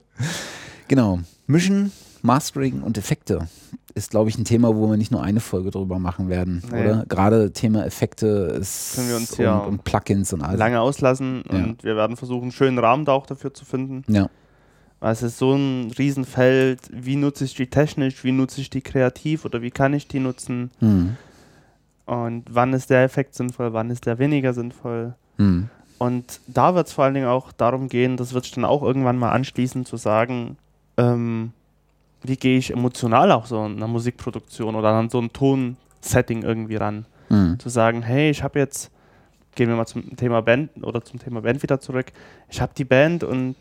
[0.88, 1.20] genau.
[1.46, 3.48] Mischen, Mastering und Effekte
[3.94, 6.82] ist, glaube ich, ein Thema, wo wir nicht nur eine Folge drüber machen werden, Nee.
[6.84, 7.04] oder?
[7.08, 8.26] Gerade Thema Effekte
[8.60, 10.58] ist Können wir uns und, ja und Plugins und alles.
[10.58, 11.56] Lange auslassen Ja.
[11.58, 14.04] und wir werden versuchen, einen schönen Rahmen da auch dafür zu finden.
[14.12, 14.28] Ja.
[15.00, 16.80] Ist so ein Riesenfeld.
[16.92, 18.24] Wie nutze ich die technisch?
[18.24, 19.44] Wie nutze ich die kreativ?
[19.44, 20.70] Oder wie kann ich die nutzen?
[20.80, 21.16] Hm.
[22.06, 23.72] Und wann ist der Effekt sinnvoll?
[23.72, 25.14] Wann ist der weniger sinnvoll?
[25.36, 25.68] Hm.
[25.98, 28.82] Und da wird es vor allen Dingen auch darum gehen, das wird sich dann auch
[28.82, 30.56] irgendwann mal anschließen, zu sagen,
[30.96, 31.52] ähm,
[32.22, 36.76] wie gehe ich emotional auch so in einer Musikproduktion oder an so ein Tonsetting irgendwie
[36.76, 37.04] ran.
[37.28, 37.58] Hm.
[37.58, 38.90] Zu sagen, hey, ich habe jetzt,
[39.54, 42.06] gehen wir mal zum Thema Band oder zum Thema Band wieder zurück,
[42.48, 43.56] ich habe die Band und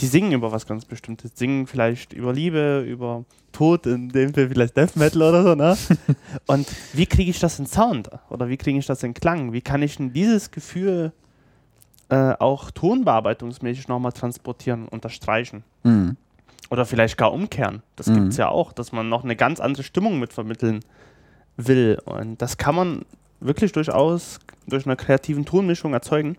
[0.00, 4.48] die singen über was ganz Bestimmtes, singen vielleicht über Liebe, über Tod, in dem Fall
[4.48, 5.76] vielleicht Death Metal oder so, ne?
[6.46, 9.52] und wie kriege ich das in Sound oder wie kriege ich das in Klang?
[9.52, 11.12] Wie kann ich denn dieses Gefühl
[12.10, 15.64] äh, auch tonbearbeitungsmäßig nochmal transportieren unterstreichen?
[15.82, 16.16] Hm.
[16.70, 17.82] Oder vielleicht gar umkehren.
[17.96, 18.14] Das Mhm.
[18.14, 20.80] gibt es ja auch, dass man noch eine ganz andere Stimmung mit vermitteln
[21.56, 21.98] will.
[22.04, 23.04] Und das kann man
[23.40, 26.36] wirklich durchaus durch eine kreativen Tonmischung erzeugen.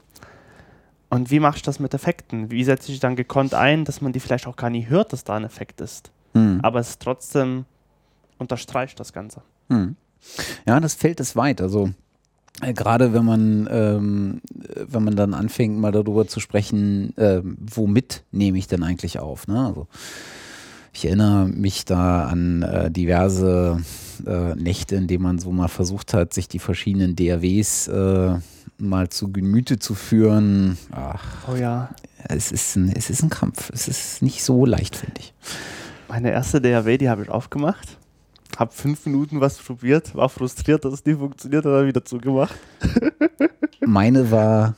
[1.10, 2.52] Und wie mache ich das mit Effekten?
[2.52, 5.24] Wie setze ich dann gekonnt ein, dass man die vielleicht auch gar nicht hört, dass
[5.24, 6.12] da ein Effekt ist?
[6.34, 6.60] Hm.
[6.62, 7.65] Aber es trotzdem
[8.38, 9.41] unterstreicht das Ganze.
[9.69, 9.95] Hm.
[10.67, 11.62] Ja, das Feld ist weit.
[11.62, 11.89] Also
[12.62, 14.41] äh, gerade wenn man ähm,
[14.76, 19.19] äh, wenn man dann anfängt, mal darüber zu sprechen, ähm, womit nehme ich denn eigentlich
[19.19, 19.48] auf?
[19.48, 19.65] Ne?
[19.65, 19.88] Also
[20.99, 23.79] ich erinnere mich da an äh, diverse
[24.27, 28.35] äh, Nächte, in denen man so mal versucht hat, sich die verschiedenen DAWs äh,
[28.77, 30.77] mal zu Gemüte zu führen.
[30.91, 31.89] Ach, Oh ja.
[32.25, 33.69] es ist ein, es ist ein Kampf.
[33.73, 35.33] Es ist nicht so leicht, finde ich.
[36.09, 37.97] Meine erste DAW, die habe ich aufgemacht.
[38.57, 42.55] Habe fünf Minuten was probiert, war frustriert, dass es nicht funktioniert, und dann wieder zugemacht.
[43.85, 44.75] Meine war,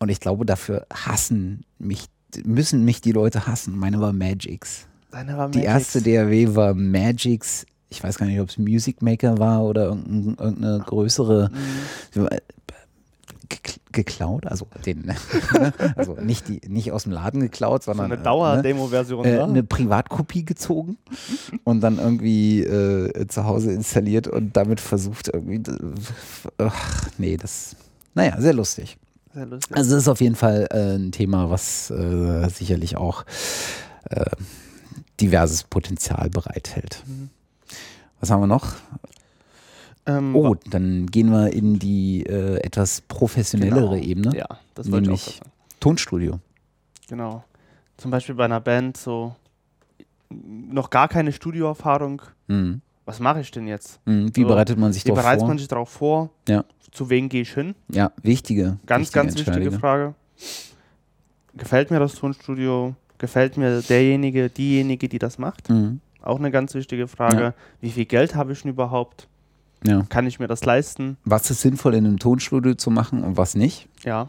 [0.00, 2.06] und ich glaube, dafür hassen mich,
[2.44, 3.78] müssen mich die Leute hassen.
[3.78, 4.88] Meine war Magix.
[5.10, 7.66] Deine war Die erste DAW war Magix.
[7.88, 11.50] Ich weiß gar nicht, ob es Music Maker war oder irgendein, irgendeine größere.
[12.14, 12.28] Mhm.
[13.48, 13.58] Ge-
[13.90, 15.10] geklaut, also den,
[15.96, 19.42] also nicht die, nicht aus dem Laden geklaut, So sondern eine äh, Dauer-Demo-Version, äh, ne?
[19.44, 20.96] eine Privatkopie gezogen
[21.64, 25.60] und dann irgendwie äh, zu Hause installiert und damit versucht irgendwie,
[26.58, 27.74] ach nee, das,
[28.14, 28.96] naja, sehr lustig.
[29.34, 29.76] Sehr lustig.
[29.76, 33.24] Also das ist auf jeden Fall äh, ein Thema, was äh, sicherlich auch
[34.10, 34.24] äh,
[35.20, 37.02] diverses Potenzial bereithält.
[38.20, 38.74] Was haben wir noch?
[40.06, 43.94] Ähm, Oh, dann gehen wir in die äh, etwas professionellere genau.
[43.96, 44.36] Ebene.
[44.36, 45.40] Ja, das Nämlich-.
[45.78, 46.38] Tonstudio.
[47.08, 47.44] Genau.
[47.96, 49.34] Zum Beispiel bei einer Band so
[50.30, 52.22] noch gar keine Studioerfahrung.
[52.48, 52.80] Mhm.
[53.04, 53.98] Was mache ich denn jetzt?
[54.06, 54.30] Mhm.
[54.34, 55.48] Wie So, bereitet man sich Wie darauf bereitet vor?
[55.48, 56.30] man sich darauf vor?
[56.48, 56.64] Ja.
[56.92, 57.74] Zu wem gehe ich hin?
[57.88, 58.78] ja, wichtige.
[58.86, 59.72] Ganz, wichtige ganz wichtige.
[59.72, 60.14] Frage.
[61.54, 62.94] Gefällt mir das Tonstudio?
[63.20, 65.68] Gefällt mir derjenige, diejenige, die das macht?
[65.68, 66.00] Mhm.
[66.22, 67.40] Auch eine ganz wichtige Frage.
[67.42, 67.54] Ja.
[67.82, 69.28] Wie viel Geld habe ich denn überhaupt?
[69.84, 70.04] Ja.
[70.08, 71.18] Kann ich mir das leisten?
[71.24, 73.88] Was ist sinnvoll in einem Tonstudio zu machen und was nicht?
[74.04, 74.28] Ja.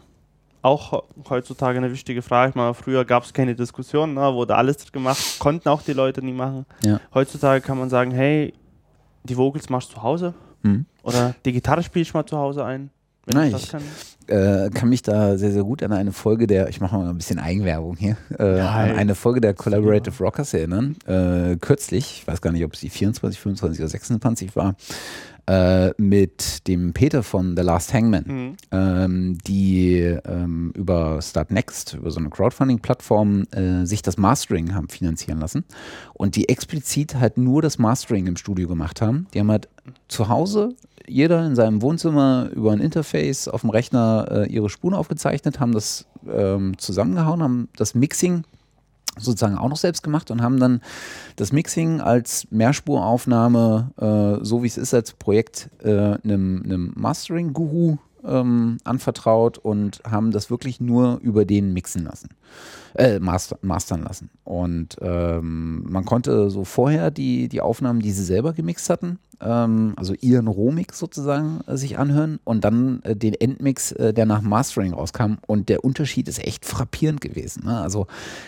[0.60, 2.50] Auch he- heutzutage eine wichtige Frage.
[2.50, 6.22] Ich meine, früher gab es keine Diskussion, ne, wurde alles gemacht, konnten auch die Leute
[6.22, 6.66] nie machen.
[6.84, 7.00] Ja.
[7.14, 8.52] Heutzutage kann man sagen, hey,
[9.24, 10.84] die Vocals machst du zu Hause Mhm.
[11.02, 12.90] oder die Gitarre spiele ich mal zu Hause ein.
[13.26, 13.82] Na, ich kann.
[14.26, 17.16] äh, kann mich da sehr, sehr gut an eine Folge der, ich mache mal ein
[17.16, 18.96] bisschen Eigenwerbung hier, äh, an ey.
[18.96, 20.96] eine Folge der Collaborative Rockers erinnern.
[21.06, 24.74] Äh, kürzlich, ich weiß gar nicht, ob es die 24, 25 oder 26 war,
[25.46, 28.56] äh, mit dem Peter von The Last Hangman, Mhm.
[28.70, 34.88] ähm, die ähm, über Start Next, über so eine Crowdfunding-Plattform, äh, sich das Mastering haben
[34.88, 35.64] finanzieren lassen
[36.14, 39.26] und die explizit halt nur das Mastering im Studio gemacht haben.
[39.34, 39.68] Die haben halt
[40.08, 40.74] zu Hause
[41.08, 45.72] jeder in seinem Wohnzimmer über ein Interface auf dem Rechner äh, ihre Spuren aufgezeichnet, haben
[45.72, 48.44] das ähm, zusammengehauen, haben das Mixing
[49.18, 50.80] sozusagen auch noch selbst gemacht und haben dann
[51.36, 53.90] das Mixing als Mehrspuraufnahme,
[54.40, 60.30] äh, so wie es ist, als Projekt äh, einem, einem Mastering-Guru ähm, anvertraut und haben
[60.30, 62.30] das wirklich nur über den mixen lassen,
[62.94, 64.30] äh, master, mastern lassen.
[64.44, 69.94] Und ähm, man konnte so vorher die, die Aufnahmen, die sie selber gemixt hatten, ähm,
[69.96, 74.42] also ihren Rohmix sozusagen äh, sich anhören und dann äh, den Endmix, äh, der nach
[74.42, 75.34] Mastering rauskam.
[75.46, 77.64] Und der Unterschied ist echt frappierend gewesen.
[77.64, 77.80] Ne?
[77.80, 78.06] Also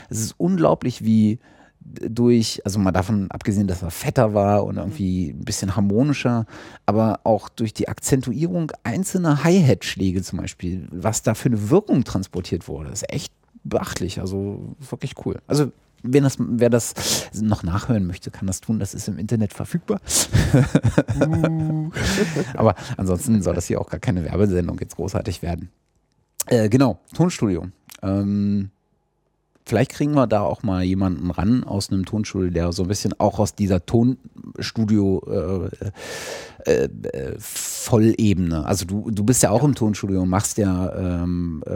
[0.08, 1.38] es ist unglaublich, wie
[1.84, 6.46] durch, also mal davon abgesehen, dass er fetter war und irgendwie ein bisschen harmonischer,
[6.86, 12.68] aber auch durch die Akzentuierung einzelner Hi-Hat-Schläge zum Beispiel, was da für eine Wirkung transportiert
[12.68, 13.32] wurde, ist echt
[13.64, 15.40] beachtlich, also wirklich cool.
[15.46, 15.72] Also
[16.02, 16.94] wer das, wer das
[17.34, 20.00] noch nachhören möchte, kann das tun, das ist im Internet verfügbar.
[22.54, 25.70] aber ansonsten soll das hier auch gar keine Werbesendung jetzt großartig werden.
[26.46, 27.68] Äh, genau, Tonstudio.
[28.02, 28.70] Ähm,
[29.66, 33.18] Vielleicht kriegen wir da auch mal jemanden ran aus einem Tonstudio, der so ein bisschen
[33.18, 38.66] auch aus dieser Tonstudio äh, äh, äh, Vollebene.
[38.66, 41.72] Also du, du bist ja auch im Tonstudio und machst ja, ähm, äh,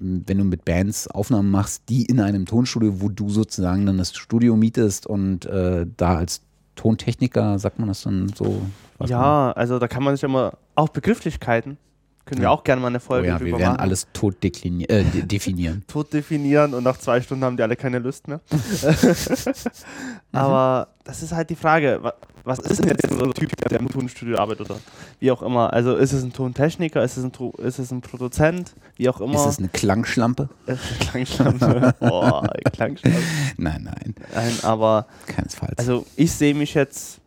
[0.00, 4.16] wenn du mit Bands Aufnahmen machst, die in einem Tonstudio, wo du sozusagen dann das
[4.16, 6.42] Studio mietest und äh, da als
[6.74, 8.62] Tontechniker, sagt man das dann so?
[9.06, 11.76] Ja, also da kann man sich immer, auch Begrifflichkeiten,
[12.26, 12.50] können wir Ja.
[12.50, 13.80] auch gerne mal eine Oh Folge ja, wir werden machen.
[13.80, 15.82] alles tot äh, de- definieren.
[15.88, 18.40] tot definieren und nach zwei Stunden haben die alle keine Lust mehr.
[20.32, 23.80] Aber das ist halt die Frage, wa- was ist denn jetzt so ein Typ, der
[23.80, 24.80] im Tonstudio arbeitet oder
[25.18, 25.72] wie auch immer?
[25.72, 29.20] Also ist es ein Tontechniker, ist es ein, To- ist es ein Produzent, wie auch
[29.20, 29.34] immer?
[29.34, 30.48] Ist es eine Klangschlampe?
[30.66, 31.94] Ist es eine Klangschlampe?
[32.00, 33.18] Boah, Klangschlampe.
[33.56, 35.78] Nein, nein, Nein, aber keinesfalls.
[35.78, 37.20] also ich sehe mich jetzt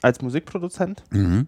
[0.00, 1.46] als Musikproduzent mhm.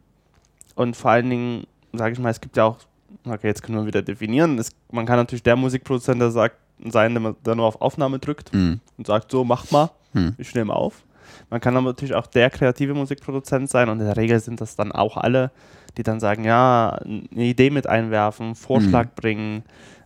[0.76, 1.64] und vor allen Dingen,
[1.98, 2.78] sage ich mal, es gibt ja auch,
[3.26, 7.14] okay, jetzt können wir wieder definieren, es, man kann natürlich der Musikproduzent der sagt, sein,
[7.14, 8.80] der, der nur auf Aufnahme drückt Mhm.
[8.98, 10.34] und sagt, so, mach mal, Mhm.
[10.38, 11.04] ich nehme auf.
[11.50, 14.76] Man kann aber natürlich auch der kreative Musikproduzent sein und in der Regel sind das
[14.76, 15.50] dann auch alle,
[15.96, 19.14] die dann sagen, ja, eine Idee mit einwerfen, Vorschlag Mhm.
[19.16, 19.62] bringen,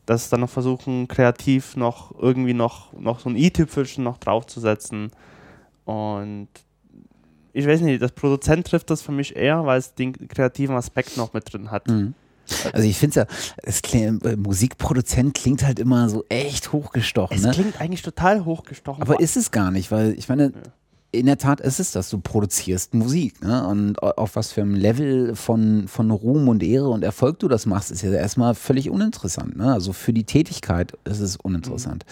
[0.06, 5.10] das dann noch versuchen, kreativ noch irgendwie noch, noch so ein i-Tüpfelchen noch draufzusetzen.
[5.84, 6.48] Und
[7.58, 11.16] ich weiß nicht, das Produzent trifft das für mich eher, weil es den kreativen Aspekt
[11.16, 11.88] noch mit drin hat.
[11.88, 12.14] Mhm.
[12.72, 13.26] Also ich finde ja,
[13.62, 17.36] es klingt, äh, Musikproduzent klingt halt immer so echt hochgestochen.
[17.36, 17.50] Es Ne?
[17.50, 19.02] klingt eigentlich total hochgestochen.
[19.02, 20.52] Aber ist es gar nicht, weil ich meine,
[21.10, 23.42] in der Tat ist es das, du produzierst Musik.
[23.42, 23.66] Ne?
[23.66, 27.48] Und au- auf was für einem Level von, von Ruhm und Ehre und Erfolg du
[27.48, 29.56] das machst, ist ja erstmal völlig uninteressant.
[29.56, 29.72] Ne?
[29.72, 32.06] Also für die Tätigkeit ist es uninteressant.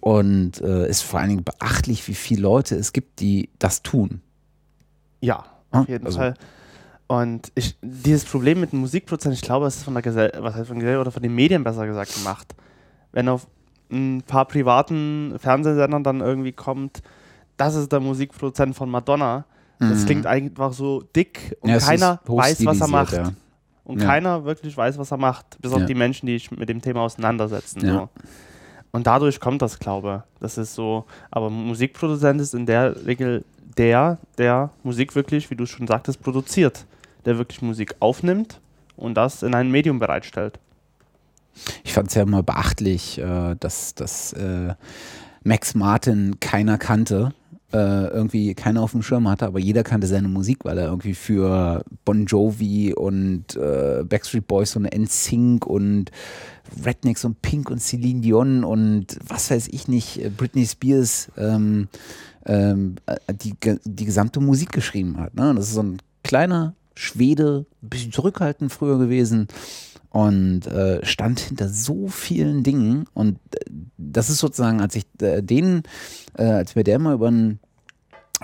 [0.00, 4.20] Und äh, ist vor allen Dingen beachtlich, wie viele Leute es gibt, die das tun.
[5.20, 6.34] Ja, auf jeden also- Fall.
[7.08, 10.54] Und ich, dieses Problem mit dem Musikproduzent, ich glaube, es ist von der Gesellschaft, was
[10.56, 12.54] heißt von Gesellschaft oder von den Medien besser gesagt gemacht.
[13.12, 13.46] Wenn auf
[13.92, 17.02] ein paar privaten Fernsehsendern dann irgendwie kommt,
[17.56, 19.44] das ist der Musikproduzent von Madonna,
[19.78, 20.06] das Mhm.
[20.06, 23.12] klingt einfach so dick und Ja, keiner weiß, was er macht.
[23.12, 23.32] ja.
[23.84, 24.08] Und Ja.
[24.08, 27.02] keiner wirklich weiß, was er macht, bis auf die Menschen, die sich mit dem Thema
[27.02, 27.80] auseinandersetzen.
[27.82, 28.08] So.
[28.90, 30.40] Und dadurch kommt das, glaube ich.
[30.40, 31.04] Das ist so.
[31.30, 33.44] Aber Musikproduzent ist in der Regel
[33.76, 36.86] der, der Musik wirklich, wie du schon sagtest, produziert.
[37.24, 38.60] Der wirklich Musik aufnimmt
[38.96, 40.58] und das in ein Medium bereitstellt.
[41.84, 44.74] Ich fand es ja immer beachtlich, äh, dass, dass äh,
[45.42, 47.32] Max Martin keiner kannte
[47.72, 51.14] äh, irgendwie keiner auf dem Schirm hatte, aber jeder kannte seine Musik, weil er irgendwie
[51.14, 56.10] für Bon Jovi und äh, Backstreet Boys und NSYNC und
[56.84, 61.88] Rednecks und Pink und Celine Dion und was weiß ich nicht, Britney Spears ähm,
[62.46, 63.54] ähm, äh, die,
[63.84, 65.34] die gesamte Musik geschrieben hat.
[65.34, 65.54] Ne?
[65.54, 69.48] Das ist so ein kleiner Schwede, ein bisschen zurückhaltend früher gewesen
[70.10, 73.06] und äh, stand hinter so vielen Dingen.
[73.12, 73.58] Und äh,
[73.98, 75.82] das ist sozusagen, als ich äh, den,
[76.38, 77.58] äh, als mir der mal über den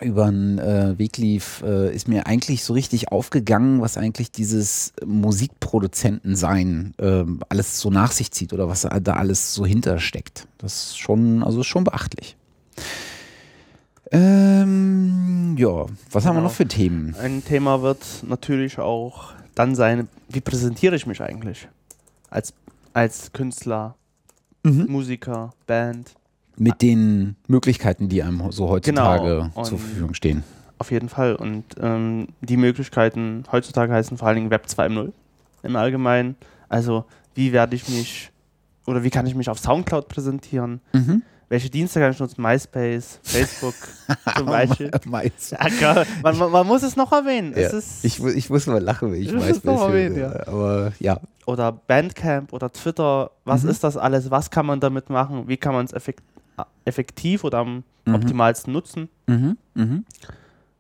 [0.01, 4.95] über den äh, Weg lief, äh, ist mir eigentlich so richtig aufgegangen, was eigentlich dieses
[5.05, 10.49] Musikproduzentensein äh, alles so nach sich zieht oder was da alles so hintersteckt.
[10.57, 12.37] Das ist schon, also ist schon beachtlich.
[14.13, 16.15] Ähm, ja, was genau.
[16.15, 16.43] haben wir genau.
[16.43, 17.17] noch für Themen?
[17.19, 21.67] Ein Thema wird natürlich auch dann sein, wie präsentiere ich mich eigentlich?
[22.31, 22.53] Als,
[22.93, 23.97] als Künstler,
[24.63, 24.87] mhm.
[24.89, 26.15] Musiker, Band.
[26.59, 29.63] Mit den Möglichkeiten, die einem so heutzutage genau.
[29.65, 30.45] zur Verfügung stehen.
[30.79, 31.35] Auf jeden Fall.
[31.35, 35.13] Und ähm, die Möglichkeiten heutzutage heißen vor allen Dingen Web 2.0
[35.63, 36.37] im Allgemeinen.
[36.69, 38.31] Also, wie werde ich mich
[38.87, 40.81] oder wie kann ich mich auf Soundcloud präsentieren?
[40.93, 41.23] Mhm.
[41.53, 42.41] Welche Dienste kann ich nutzen?
[42.41, 43.75] MySpace, Facebook
[44.39, 44.91] zum Beispiel.
[45.81, 47.53] ja, man, man, man, muss es noch erwähnen.
[47.55, 47.71] Ja.
[48.03, 50.47] ich, ich muss mal lachen, wenn ich, MySpace noch erwähnen, ja.
[50.47, 51.21] Aber ja.
[51.45, 53.33] Oder Bandcamp oder Twitter.
[53.45, 53.69] Was mhm.
[53.69, 54.31] ist das alles?
[54.31, 55.47] Was kann man damit machen?
[55.47, 56.23] Wie kann man es effekt,
[56.87, 58.15] effektiv oder am mhm.
[58.15, 59.11] optimalsten nutzen?
[59.27, 59.59] Mhm.
[59.75, 60.07] mhm.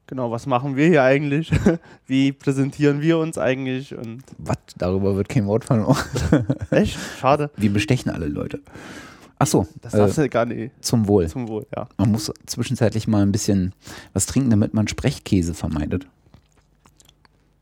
[0.07, 1.51] Genau, was machen wir hier eigentlich?
[2.07, 3.95] Wie präsentieren wir uns eigentlich?
[3.95, 4.57] Und was?
[4.79, 5.99] Darüber wird kein Wort verloren.
[6.71, 6.99] Echt?
[7.19, 7.51] Schade.
[7.57, 8.61] Wir bestechen alle Leute.
[9.43, 9.67] Ach so.
[9.81, 10.73] Das darfst äh, du gar nicht.
[10.85, 11.29] Zum Wohl.
[11.29, 11.89] Zum Wohl, ja.
[11.97, 13.75] Man muss zwischenzeitlich mal ein bisschen
[14.13, 16.07] was trinken, damit man Sprechkäse vermeidet.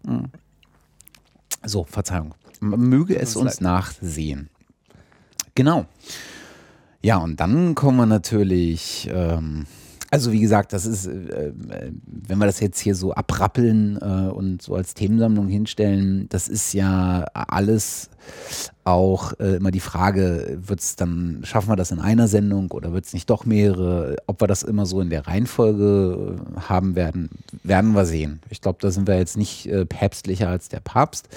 [0.07, 0.29] Hm.
[1.64, 2.35] So, Verzeihung.
[2.61, 3.62] Man möge es uns leid.
[3.62, 4.51] nachsehen.
[5.55, 5.87] Genau.
[7.03, 9.64] Ja, und dann kommen wir natürlich ähm,
[10.12, 11.53] also wie gesagt, das ist, äh, äh,
[12.05, 16.73] wenn wir das jetzt hier so abrappeln äh, und so als Themensammlung hinstellen, das ist
[16.73, 18.11] ja alles
[18.83, 23.07] auch äh, immer die Frage, wird's dann, schaffen wir das in einer Sendung oder wird
[23.07, 24.16] es nicht doch mehrere?
[24.27, 27.31] Ob wir das immer so in der Reihenfolge äh, haben werden,
[27.62, 28.40] werden wir sehen.
[28.51, 31.29] Ich glaube, da sind wir jetzt nicht äh, päpstlicher als der Papst.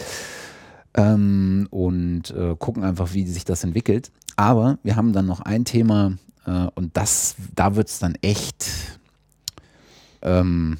[0.96, 4.12] Ähm, und gucken einfach, wie sich das entwickelt.
[4.36, 6.14] Aber wir haben dann noch ein Thema,
[6.46, 9.00] äh, und das, da wird es dann echt
[10.22, 10.78] ähm,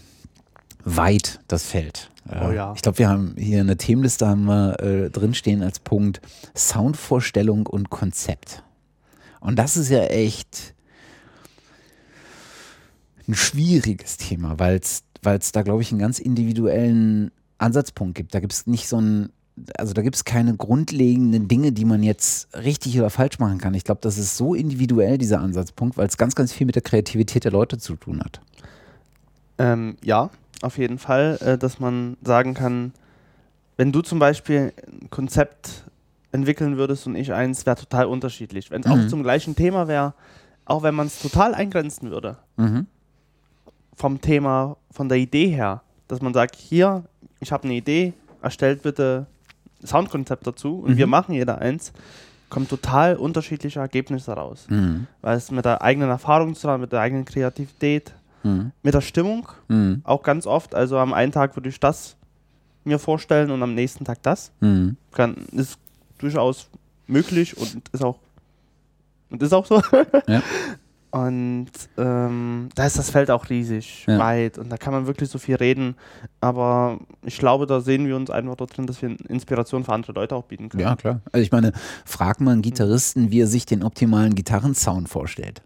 [0.84, 2.10] weit, das Feld.
[2.30, 2.74] Oh ja.
[2.76, 6.22] Ich glaube, wir haben hier eine Themenliste haben wir äh, drinstehen als Punkt
[6.56, 8.64] Soundvorstellung und Konzept.
[9.42, 10.74] Und das ist ja echt
[13.28, 18.34] ein schwieriges Thema, weil es da, glaube ich, einen ganz individuellen Ansatzpunkt gibt.
[18.34, 19.30] Da gibt es nicht so ein
[19.78, 23.74] also da gibt es keine grundlegenden Dinge, die man jetzt richtig oder falsch machen kann.
[23.74, 26.82] Ich glaube, das ist so individuell, dieser Ansatzpunkt, weil es ganz, ganz viel mit der
[26.82, 28.42] Kreativität der Leute zu tun hat.
[29.60, 32.94] Ähm, ja, auf jeden Fall, äh, dass man sagen kann,
[33.78, 35.84] wenn du zum Beispiel ein Konzept
[36.32, 38.72] entwickeln würdest und ich eins, wäre total unterschiedlich.
[38.72, 38.94] Wenn es mhm.
[38.94, 40.14] auch zum gleichen Thema wäre,
[40.66, 42.88] auch wenn man es total eingrenzen würde, mhm.
[43.96, 47.04] vom Thema, von der Idee her, dass man sagt, hier,
[47.40, 49.28] ich habe eine Idee, erstellt bitte
[49.86, 50.98] Soundkonzept dazu und mhm.
[50.98, 51.94] wir machen jeder eins,
[52.50, 54.68] kommen total unterschiedliche Ergebnisse raus.
[54.70, 55.08] Mhm.
[55.22, 58.72] Weil es mit der eigenen Erfahrung zu tun mit der eigenen Kreativität, mhm.
[58.84, 60.02] mit der Stimmung mhm.
[60.04, 60.76] auch ganz oft.
[60.76, 62.16] Also am einen Tag würde ich das
[62.84, 64.52] mir vorstellen und am nächsten Tag das.
[64.60, 64.98] Mhm.
[65.12, 65.78] Kann, ist
[66.18, 66.70] durchaus
[67.08, 68.18] möglich und ist auch
[69.30, 69.82] und ist auch so.
[70.28, 70.42] Ja.
[71.14, 74.18] Und ähm, da ist das Feld auch riesig, ja.
[74.18, 75.96] weit und da kann man wirklich so viel reden.
[76.42, 80.14] Aber ich glaube, da sehen wir uns einfach dort drin, dass wir Inspiration für andere
[80.14, 80.82] Leute auch bieten können.
[80.82, 81.22] Ja, klar.
[81.32, 81.72] Also ich meine,
[82.04, 85.62] frag mal einen Gitarristen, wie er sich den optimalen Gitarrensound vorstellt.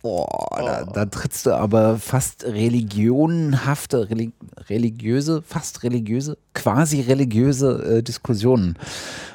[0.00, 0.56] Boah, oh.
[0.56, 4.32] da, da, trittst du aber fast religionhafte, relig
[4.68, 8.76] religiöse, fast religiöse, quasi religiöse äh, Diskussionen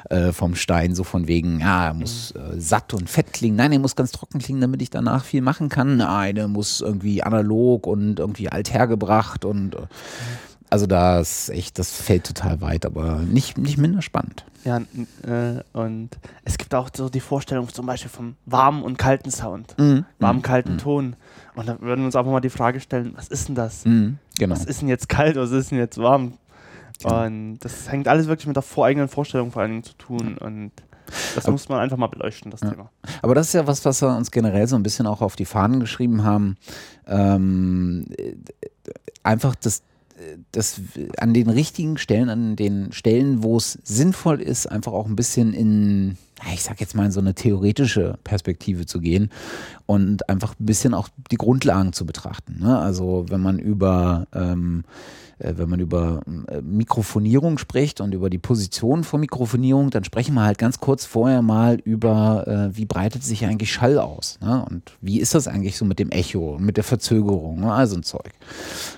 [0.08, 3.56] äh, vom Stein, so von wegen, ja, er muss äh, satt und fett klingen.
[3.56, 5.98] Nein, er muss ganz trocken klingen, damit ich danach viel machen kann.
[5.98, 9.86] Nein, er muss irgendwie analog und irgendwie althergebracht und äh,
[10.74, 14.44] also da ist echt, das fällt total weit, aber nicht, nicht minder spannend.
[14.64, 16.08] Ja, äh, und
[16.44, 20.04] es gibt auch so die Vorstellung zum Beispiel vom warmen und kalten Sound, mhm.
[20.18, 20.78] warmen, kalten mhm.
[20.78, 21.16] Ton.
[21.54, 23.84] Und da würden wir uns einfach mal die Frage stellen, was ist denn das?
[23.84, 24.18] Mhm.
[24.36, 24.52] Genau.
[24.52, 26.38] Was ist denn jetzt kalt, was ist denn jetzt warm?
[27.00, 27.24] Genau.
[27.24, 30.36] Und das hängt alles wirklich mit der voreigenen Vorstellung vor allen Dingen zu tun.
[30.38, 30.72] Und
[31.36, 32.70] das aber, muss man einfach mal beleuchten, das ja.
[32.70, 32.90] Thema.
[33.22, 35.44] Aber das ist ja was, was wir uns generell so ein bisschen auch auf die
[35.44, 36.56] Fahnen geschrieben haben.
[37.06, 38.06] Ähm,
[39.22, 39.84] einfach das
[40.52, 40.80] das
[41.18, 45.52] an den richtigen Stellen, an den Stellen, wo es sinnvoll ist, einfach auch ein bisschen
[45.52, 46.16] in,
[46.52, 49.30] ich sag jetzt mal, in so eine theoretische Perspektive zu gehen
[49.86, 52.58] und einfach ein bisschen auch die Grundlagen zu betrachten.
[52.60, 52.78] Ne?
[52.78, 58.38] Also wenn man über ähm, äh, wenn man über äh, Mikrofonierung spricht und über die
[58.38, 63.24] Position von Mikrofonierung, dann sprechen wir halt ganz kurz vorher mal über, äh, wie breitet
[63.24, 64.64] sich eigentlich Schall aus ne?
[64.70, 67.72] und wie ist das eigentlich so mit dem Echo und mit der Verzögerung, ne?
[67.72, 68.30] also ein Zeug.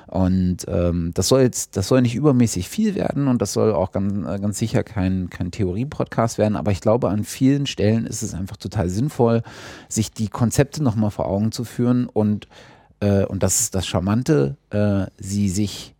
[0.06, 3.92] Und ähm, das soll jetzt, das soll nicht übermäßig viel werden und das soll auch
[3.92, 8.34] ganz, ganz sicher kein, kein Theorie-Podcast werden, aber ich glaube, an vielen Stellen ist es
[8.34, 9.42] einfach total sinnvoll,
[9.88, 12.46] sich die Konzepte nochmal vor Augen zu führen und,
[13.00, 15.95] äh, und das ist das Charmante, äh, sie sich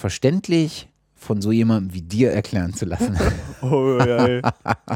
[0.00, 3.18] verständlich von so jemandem wie dir erklären zu lassen.
[3.62, 4.52] oh, ja, ja.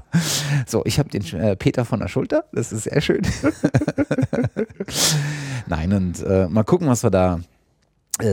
[0.67, 3.21] so, ich habe den äh, Peter von der Schulter, das ist sehr schön.
[5.67, 7.41] Nein, und äh, mal gucken, was wir da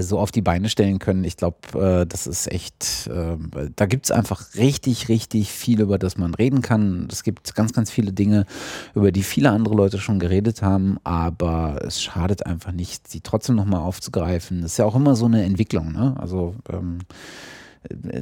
[0.02, 1.24] so auf die Beine stellen können.
[1.24, 3.38] Ich glaube, äh, das ist echt, äh,
[3.76, 7.08] da gibt es einfach richtig, richtig viel, über das man reden kann.
[7.12, 8.46] Es gibt ganz, ganz viele Dinge,
[8.94, 13.56] über die viele andere Leute schon geredet haben, aber es schadet einfach nicht, sie trotzdem
[13.56, 14.62] nochmal aufzugreifen.
[14.62, 15.92] Das ist ja auch immer so eine Entwicklung.
[15.92, 16.16] Ne?
[16.18, 17.00] Also ähm,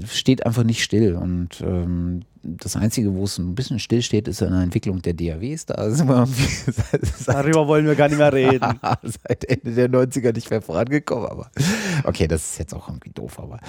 [0.06, 1.16] steht einfach nicht still.
[1.16, 5.14] Und ähm, das Einzige, wo es ein bisschen still steht, ist in der Entwicklung der
[5.14, 5.66] DAWs.
[5.66, 8.62] Da sind wir seit, seit, Darüber wollen wir gar nicht mehr reden.
[9.04, 11.28] seit Ende der 90er nicht mehr vorangekommen.
[11.28, 11.52] Aber
[12.04, 13.40] okay, das ist jetzt auch irgendwie doof.
[13.40, 13.60] Aber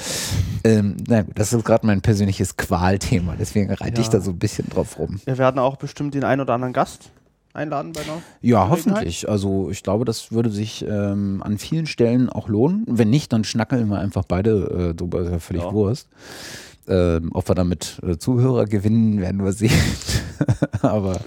[0.64, 3.34] ähm, na gut, das ist gerade mein persönliches Qualthema.
[3.38, 4.00] Deswegen reite ja.
[4.00, 5.20] ich da so ein bisschen drauf rum.
[5.24, 7.10] Wir werden auch bestimmt den einen oder anderen Gast
[7.52, 9.28] einladen bei einer Ja, hoffentlich.
[9.28, 12.84] Also ich glaube, das würde sich ähm, an vielen Stellen auch lohnen.
[12.86, 15.72] Wenn nicht, dann schnackeln wir einfach beide äh, drüber, ist ja völlig ja.
[15.72, 16.08] Wurst.
[16.90, 19.70] Ähm, ob wir damit äh, Zuhörer gewinnen, werden wir sehen.
[20.82, 21.20] Aber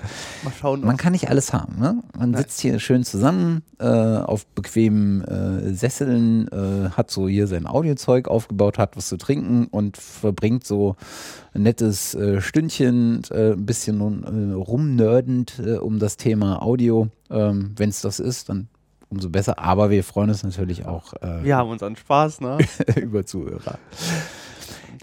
[0.60, 1.80] schauen, man kann nicht alles haben.
[1.80, 2.04] Ne?
[2.18, 2.42] Man Nein.
[2.42, 8.28] sitzt hier schön zusammen äh, auf bequemen äh, Sesseln, äh, hat so hier sein Audiozeug
[8.28, 10.98] aufgebaut, hat was zu trinken und verbringt so
[11.54, 17.08] ein nettes äh, Stündchen, äh, ein bisschen rumnerdend um das Thema Audio.
[17.30, 18.68] Ähm, Wenn es das ist, dann
[19.08, 19.60] umso besser.
[19.60, 21.14] Aber wir freuen uns natürlich auch.
[21.44, 22.58] wir haben unseren Spaß, ne?
[22.96, 23.78] über Zuhörer.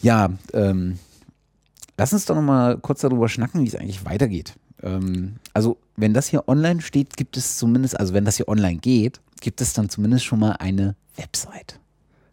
[0.02, 0.98] Ja, ähm,
[1.96, 4.54] lass uns doch noch mal kurz darüber schnacken, wie es eigentlich weitergeht.
[4.82, 8.78] Ähm, also, wenn das hier online steht, gibt es zumindest, also wenn das hier online
[8.78, 11.78] geht, gibt es dann zumindest schon mal eine Website.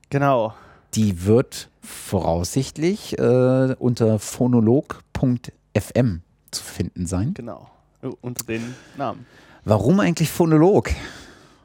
[0.10, 0.54] Genau.
[0.94, 7.34] Die wird voraussichtlich äh, unter phonolog.fm zu finden sein.
[7.34, 7.70] Genau,
[8.22, 9.26] unter den Namen.
[9.66, 10.92] Warum eigentlich Phonolog?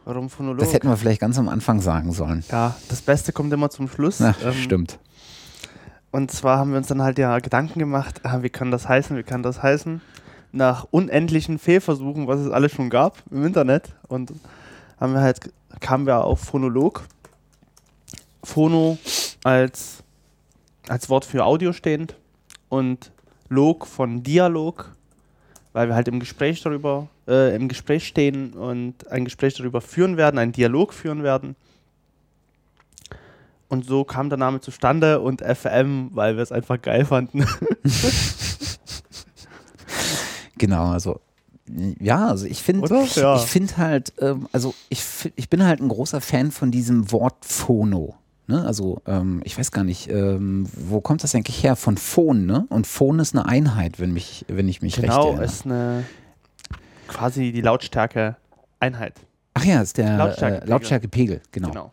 [0.05, 0.59] Warum Phonolog?
[0.59, 2.43] Das hätten wir vielleicht ganz am Anfang sagen sollen.
[2.51, 4.19] Ja, das Beste kommt immer zum Schluss.
[4.19, 4.99] Na, ähm, stimmt.
[6.13, 9.17] Und zwar haben wir uns dann halt ja Gedanken gemacht, ah, wie kann das heißen,
[9.17, 10.03] wie kann das heißen?
[10.53, 13.95] Nach unendlichen Fehlversuchen, was es alles schon gab im Internet.
[14.09, 14.31] Und
[15.01, 15.51] haben wir halt,
[15.81, 17.03] kamen wir auf Phonolog.
[18.45, 18.99] Phono
[19.43, 20.03] als,
[20.87, 22.15] als Wort für Audio stehend
[22.69, 23.11] und
[23.49, 24.95] Log von Dialog,
[25.73, 30.19] weil wir halt im Gespräch darüber, äh, im Gespräch stehen und ein Gespräch darüber führen
[30.19, 31.57] werden, einen Dialog führen werden.
[33.73, 37.43] Und so kam der Name zustande und FM, weil wir es einfach geil fanden.
[40.59, 41.21] genau, also
[41.99, 43.37] ja, also ich finde, ja.
[43.37, 45.03] ich finde halt, ähm, also ich,
[45.37, 48.15] ich bin halt ein großer Fan von diesem Wort Phono.
[48.47, 48.63] Ne?
[48.63, 51.75] Also ähm, ich weiß gar nicht, ähm, wo kommt das eigentlich her?
[51.75, 52.67] Von Phon, ne?
[52.69, 55.41] Und Phon ist eine Einheit, wenn mich, wenn ich mich genau, recht erinnere.
[55.41, 56.05] Genau, ist eine
[57.09, 58.37] quasi die Lautstärke
[58.81, 59.15] Einheit.
[59.55, 61.69] Ach ja, ist der Lautstärkepegel, äh, Lautstärkepegel genau.
[61.71, 61.93] genau.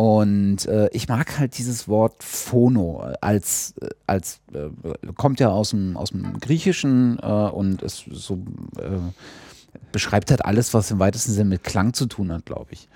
[0.00, 4.70] Und äh, ich mag halt dieses Wort Phono als, äh, als äh,
[5.14, 8.38] kommt ja aus dem, aus dem Griechischen äh, und es so
[8.78, 8.96] äh,
[9.92, 12.88] beschreibt halt alles, was im weitesten Sinne mit Klang zu tun hat, glaube ich.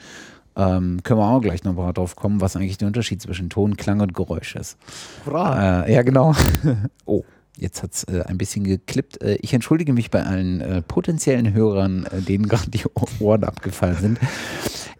[0.56, 3.76] Ähm, können wir auch gleich noch mal drauf kommen, was eigentlich der Unterschied zwischen Ton,
[3.76, 4.78] Klang und Geräusch ist.
[5.26, 5.84] Hurra.
[5.84, 6.34] Äh, ja, genau.
[7.04, 7.22] oh.
[7.56, 9.22] Jetzt hat es ein bisschen geklippt.
[9.22, 12.82] Ich entschuldige mich bei allen potenziellen Hörern, denen gerade die
[13.20, 14.18] Ohren abgefallen sind.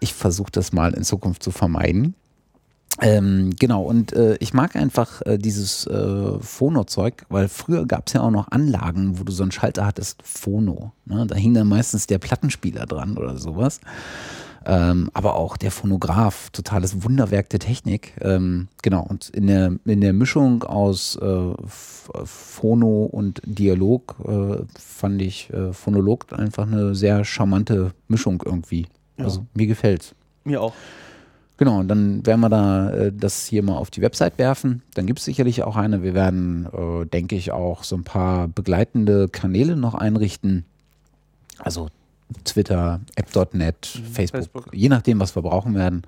[0.05, 2.15] Ich versuche das mal in Zukunft zu vermeiden.
[3.01, 5.89] Ähm, genau, und äh, ich mag einfach äh, dieses
[6.41, 10.23] Phono-Zeug, weil früher gab es ja auch noch Anlagen, wo du so einen Schalter hattest,
[10.23, 10.93] Phono.
[11.07, 11.27] Ne?
[11.27, 13.81] Da hing dann meistens der Plattenspieler dran oder sowas.
[14.67, 18.13] Ähm, aber auch der Phonograph, totales Wunderwerk der Technik.
[18.21, 21.53] Ähm, genau, und in der, in der Mischung aus äh,
[22.25, 28.87] Phono und Dialog äh, fand ich äh, Phonolog einfach eine sehr charmante Mischung irgendwie.
[29.17, 29.25] Ja.
[29.25, 30.15] Also mir gefällt's.
[30.45, 30.73] Mir auch.
[31.57, 34.83] Genau, und dann werden wir da äh, das hier mal auf die Website werfen.
[34.95, 36.03] Dann gibt es sicherlich auch eine.
[36.03, 40.65] Wir werden, äh, denke ich, auch so ein paar begleitende Kanäle noch einrichten.
[41.59, 41.89] Also
[42.45, 43.55] Twitter, App.net,
[44.01, 44.69] Mhm, Facebook, Facebook.
[44.75, 46.03] je nachdem, was wir brauchen werden.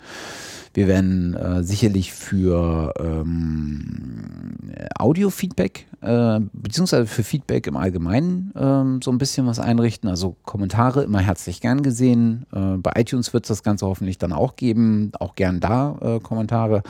[0.77, 4.59] Wir werden äh, sicherlich für ähm,
[4.99, 10.11] Audio-Feedback, äh, beziehungsweise für Feedback im Allgemeinen ähm, so ein bisschen was einrichten.
[10.11, 12.45] Also Kommentare immer herzlich gern gesehen.
[12.53, 15.12] Äh, bei iTunes wird es das Ganze hoffentlich dann auch geben.
[15.18, 16.83] Auch gern da äh, Kommentare.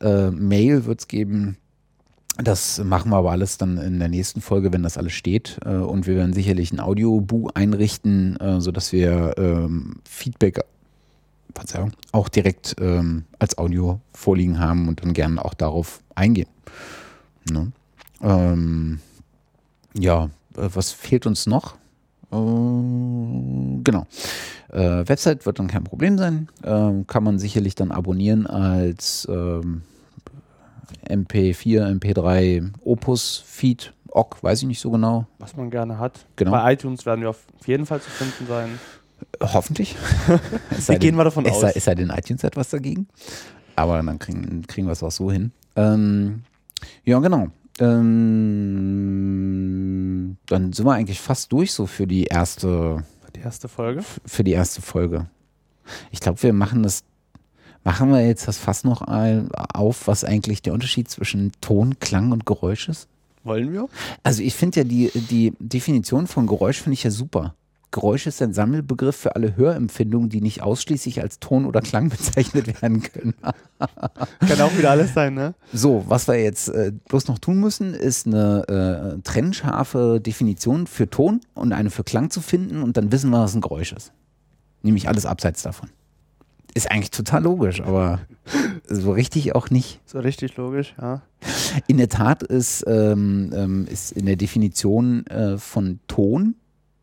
[0.00, 1.56] Äh, Mail wird es geben.
[2.36, 5.58] Das machen wir aber alles dann in der nächsten Folge, wenn das alles steht.
[5.64, 10.60] Äh, und wir werden sicherlich ein Audio-Bu einrichten, sodass wir ähm, Feedback
[11.54, 16.48] Verzeihung, auch direkt ähm, als Audio vorliegen haben und dann gerne auch darauf eingehen.
[17.50, 17.72] Ne?
[18.22, 19.00] Ähm,
[19.94, 20.24] ja,
[20.56, 21.74] äh, was fehlt uns noch?
[22.30, 24.06] Äh, genau.
[24.70, 26.48] Äh, Website wird dann kein Problem sein.
[26.62, 29.82] Ähm, kann man sicherlich dann abonnieren als ähm,
[31.08, 35.26] MP4, MP3, Opus-Feed, OGG, weiß ich nicht so genau.
[35.38, 36.26] Was man gerne hat.
[36.36, 36.50] Genau.
[36.50, 38.78] Bei iTunes werden wir auf jeden Fall zu finden sein.
[39.40, 39.94] Hoffentlich.
[40.78, 41.76] Sei gehen wir davon es sei, aus?
[41.76, 43.06] es sei denn, iTunes hat was dagegen.
[43.76, 45.52] Aber dann kriegen, kriegen wir es auch so hin.
[45.76, 46.42] Ähm,
[47.04, 47.48] ja, genau.
[48.98, 53.04] Ähm, dann sind wir eigentlich fast durch so für die erste,
[53.36, 54.02] Die erste Folge.
[54.26, 55.26] für die erste Folge.
[56.10, 57.04] Ich glaube, wir machen das,
[57.84, 62.44] machen wir jetzt das fast noch auf, was eigentlich der Unterschied zwischen Ton, Klang und
[62.46, 63.08] Geräusch ist.
[63.44, 63.88] Wollen wir?
[64.24, 67.54] Also ich finde ja die, die Definition von Geräusch finde ich ja super.
[67.90, 72.82] Geräusch ist ein Sammelbegriff für alle Hörempfindungen, die nicht ausschließlich als Ton oder Klang bezeichnet
[72.82, 73.34] werden können.
[73.38, 75.54] Kann auch wieder alles sein, ne?
[75.72, 81.08] So, was wir jetzt äh, bloß noch tun müssen, ist eine äh, trennscharfe Definition für
[81.08, 84.12] Ton und eine für Klang zu finden und dann wissen wir, was ein Geräusch ist.
[84.82, 85.88] Nämlich alles abseits davon.
[86.74, 88.20] Ist eigentlich total logisch, aber
[88.86, 90.00] so richtig auch nicht.
[90.04, 91.22] So richtig logisch, ja.
[91.86, 96.54] In der Tat ist, ähm, ähm, ist in der Definition äh, von Ton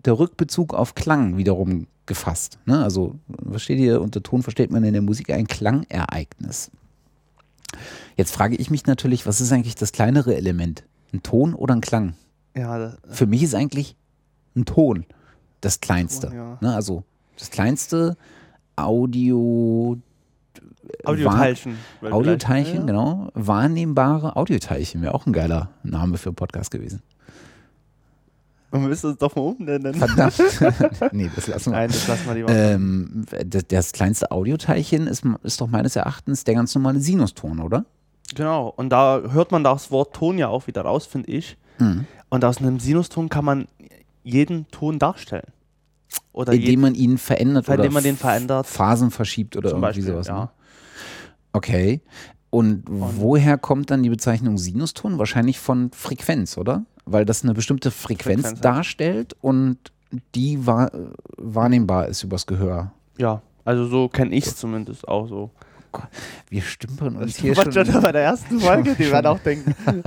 [0.06, 2.60] der Rückbezug auf Klang wiederum gefasst.
[2.66, 2.84] Ne?
[2.84, 4.02] Also, was steht hier?
[4.02, 6.70] Unter Ton versteht man in der Musik ein Klangereignis.
[8.16, 10.84] Jetzt frage ich mich natürlich, was ist eigentlich das kleinere Element?
[11.14, 12.14] Ein Ton oder ein Klang?
[12.56, 13.96] Ja, das, Für mich ist eigentlich
[14.56, 15.06] ein Ton
[15.62, 16.28] das kleinste.
[16.28, 16.58] Ton, ja.
[16.62, 16.76] Ne?
[16.76, 17.04] Also,
[17.38, 18.16] das kleinste
[18.76, 19.98] Audio.
[21.04, 21.78] Audioteilchen.
[22.02, 23.30] weil Audioteilchen, vielleicht- genau.
[23.34, 27.02] Wahrnehmbare Audioteilchen wäre auch ein geiler Name für einen Podcast gewesen.
[28.76, 29.94] Und wir müssen es doch mal umnennen.
[29.94, 30.38] Verdammt.
[31.14, 31.78] nee, das lassen wir.
[31.78, 32.50] Nein, das lassen wir lieber.
[32.54, 37.86] Ähm, das, das kleinste Audioteilchen ist, ist doch meines Erachtens der ganz normale Sinuston, oder?
[38.36, 38.74] Genau.
[38.76, 41.58] Und da hört man das Wort Ton ja auch wieder raus, finde ich.
[41.80, 42.06] Mhm.
[42.28, 43.68] Und aus einem Sinuston kann man
[44.24, 45.48] jeden Ton darstellen.
[46.34, 48.68] Oder Indem jeden, man ihn verändert Indem oder man den verändert.
[48.68, 50.14] Phasen verschiebt oder zum irgendwie Beispiel.
[50.14, 50.28] sowas.
[50.28, 50.40] ja.
[50.40, 50.50] Ne?
[51.54, 52.02] Okay.
[52.50, 55.18] Und, woher kommt dann die Bezeichnung Sinuston?
[55.18, 56.86] Wahrscheinlich von Frequenz, oder?
[57.06, 59.78] Weil das eine bestimmte Frequenz, Frequenz darstellt und
[60.34, 60.92] die wahr,
[61.38, 62.92] wahrnehmbar ist übers Gehör.
[63.18, 65.50] ja, also so kenne ich es zumindest auch so.
[66.50, 67.86] Wir stümpern uns Das hier war schon.
[67.86, 69.74] schon bei der ersten Folge, die werden auch denken.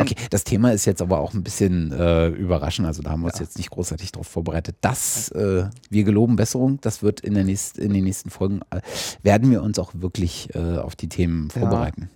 [0.00, 2.86] Okay, das Thema ist jetzt aber auch ein bisschen äh, überraschend.
[2.86, 4.76] Also da haben wir uns jetzt nicht großartig darauf vorbereitet.
[4.82, 6.78] Das, äh, wir geloben Besserung.
[6.82, 8.80] Das wird in, der nächst, in den nächsten Folgen, äh,
[9.22, 11.60] werden wir uns auch wirklich äh, auf die Themen Ja.
[11.62, 12.10] vorbereiten.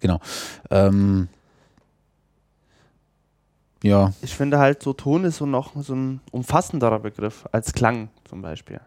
[0.00, 0.20] Genau.
[0.70, 1.28] Ähm,
[3.82, 8.08] ja, Ich finde halt, so Ton ist so noch so ein umfassenderer Begriff als Klang
[8.24, 8.80] zum Beispiel.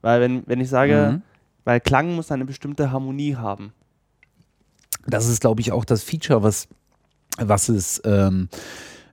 [0.00, 1.22] Weil wenn, wenn ich sage, Mhm.
[1.64, 3.72] weil Klang muss eine bestimmte Harmonie haben.
[5.06, 6.68] das ist, glaube ich, auch das Feature, was,
[7.38, 8.48] was, es, ähm,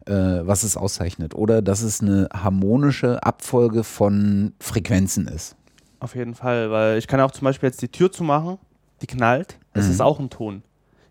[0.06, 1.34] äh, was es auszeichnet.
[1.36, 5.56] Oder dass es eine harmonische Abfolge von Frequenzen ist.
[6.02, 8.58] Auf jeden Fall, weil ich kann auch zum Beispiel jetzt die Tür zumachen,
[9.02, 9.91] die knallt, es Mhm.
[9.91, 10.64] ist auch ein Ton.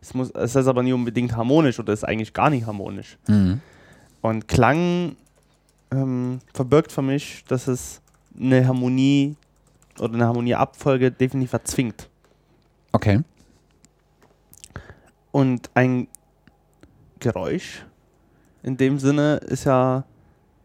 [0.02, 3.16] Es, muss, es ist aber nie unbedingt harmonisch oder ist eigentlich gar nicht harmonisch.
[3.26, 3.60] Mhm.
[4.24, 5.16] Und Klang
[5.90, 8.00] ähm, verbirgt für mich, dass es
[8.34, 9.36] eine Harmonie
[9.98, 12.08] oder eine Harmonieabfolge definitiv erzwingt.
[12.92, 13.20] Okay.
[15.30, 16.08] Und ein
[17.18, 17.84] Geräusch
[18.62, 20.04] in dem Sinne ist ja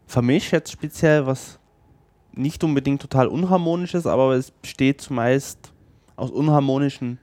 [0.06, 1.58] für mich jetzt speziell was
[2.32, 5.70] nicht unbedingt total unharmonisches, aber es besteht zumeist
[6.16, 7.18] aus unharmonischen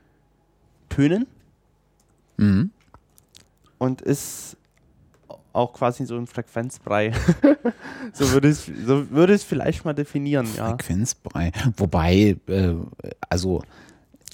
[0.88, 1.25] Tönen
[2.38, 2.69] Mhm.
[3.79, 4.55] und ist
[5.58, 7.12] auch quasi so ein Frequenzbrei.
[8.14, 10.70] so würde ich so würde ich es vielleicht mal definieren, ja.
[10.70, 11.51] Frequenzbrei.
[11.76, 12.76] Wobei, äh,
[13.30, 13.64] also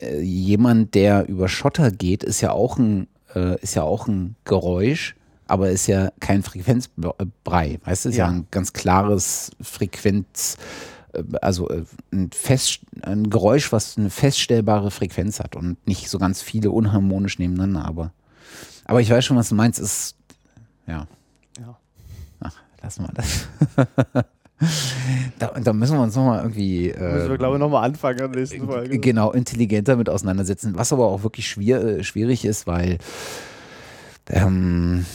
[0.01, 4.35] äh, jemand, der über Schotter geht, ist ja auch ein, äh, ist ja auch ein
[4.45, 5.15] Geräusch,
[5.47, 7.79] aber ist ja kein Frequenzbrei.
[7.83, 8.31] Weißt du, ist ja, Ja.
[8.31, 10.57] ein ganz klares Frequenz,
[11.13, 16.17] äh, also äh, ein, Fest, ein Geräusch, was eine feststellbare Frequenz hat und nicht so
[16.19, 18.11] ganz viele unharmonisch nebeneinander, aber,
[18.85, 20.15] aber ich weiß schon, was du meinst, ist,
[20.87, 21.07] ja.
[21.59, 21.77] Ja.
[22.41, 23.47] Ach, lassen lassen wir das.
[25.39, 26.89] da, da, müssen wir uns nochmal irgendwie.
[26.89, 28.99] Äh, müssen wir, glaube ich, nochmal anfangen in der nächsten Folge.
[28.99, 30.75] Genau, intelligenter mit auseinandersetzen.
[30.75, 32.97] Was aber auch wirklich schwer, äh, schwierig ist, weil.
[34.29, 35.05] Ähm,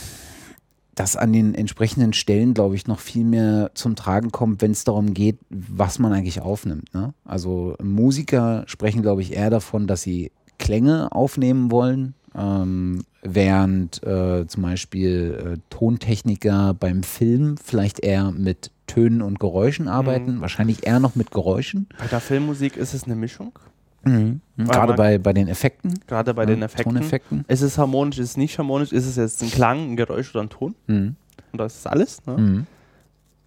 [0.99, 4.85] das an den entsprechenden Stellen, glaube ich, noch viel mehr zum Tragen kommt, wenn es
[4.85, 6.93] darum geht, was man eigentlich aufnimmt.
[6.93, 7.15] Ne?
[7.25, 14.47] Also Musiker sprechen, glaube ich, eher davon, dass sie Klänge aufnehmen wollen, ähm, während äh,
[14.47, 20.41] zum Beispiel äh, Tontechniker beim Film vielleicht eher mit Tönen und Geräuschen arbeiten, mhm.
[20.41, 21.89] wahrscheinlich eher noch mit Geräuschen.
[21.99, 23.53] Bei der Filmmusik ist es eine Mischung.
[24.05, 24.41] Mhm.
[24.57, 26.01] Gerade bei, bei den Effekten.
[26.07, 26.95] Gerade bei ja, den Effekten.
[26.95, 27.45] Toneffekten.
[27.49, 28.93] Ist es harmonisch, ist es nicht harmonisch?
[28.93, 30.75] Ist es jetzt ein Klang, ein Geräusch oder ein Ton?
[30.87, 31.17] Mhm.
[31.53, 32.25] Und das ist alles.
[32.27, 32.37] Ne?
[32.37, 32.67] Mhm.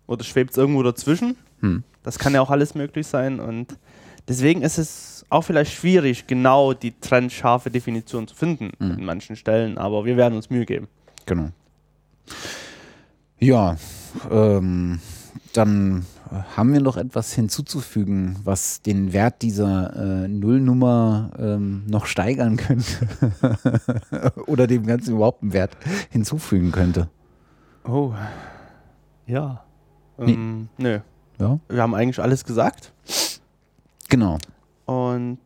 [0.07, 1.37] Oder schwebt es irgendwo dazwischen?
[1.61, 1.83] Mhm.
[2.03, 3.39] Das kann ja auch alles möglich sein.
[3.39, 3.77] Und
[4.27, 8.99] deswegen ist es auch vielleicht schwierig, genau die trennscharfe Definition zu finden mhm.
[8.99, 9.77] in manchen Stellen.
[9.77, 10.87] Aber wir werden uns Mühe geben.
[11.25, 11.49] Genau.
[13.39, 13.77] Ja,
[14.29, 14.99] ähm,
[15.53, 16.05] dann
[16.55, 23.07] haben wir noch etwas hinzuzufügen, was den Wert dieser äh, Nullnummer ähm, noch steigern könnte?
[24.47, 25.77] Oder dem Ganzen überhaupt einen Wert
[26.09, 27.09] hinzufügen könnte?
[27.85, 28.13] Oh,
[29.27, 29.63] ja.
[30.19, 30.89] Ähm, nee.
[30.89, 30.99] Nö.
[31.39, 31.59] Ja?
[31.69, 32.93] Wir haben eigentlich alles gesagt.
[34.09, 34.37] Genau.
[34.91, 35.39] Und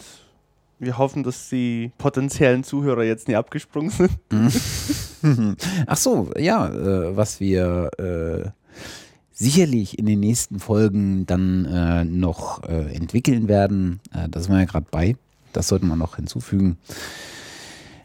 [0.79, 4.11] wir hoffen, dass die potenziellen Zuhörer jetzt nie abgesprungen sind.
[5.87, 8.49] Ach so, ja, äh, was wir äh,
[9.31, 13.99] sicherlich in den nächsten Folgen dann äh, noch äh, entwickeln werden.
[14.13, 15.15] Äh, da sind wir ja gerade bei.
[15.53, 16.77] Das sollte man noch hinzufügen.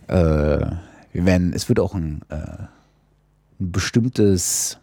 [0.07, 0.15] Äh,
[1.13, 2.69] wir werden, es wird auch ein, ein
[3.59, 4.79] bestimmtes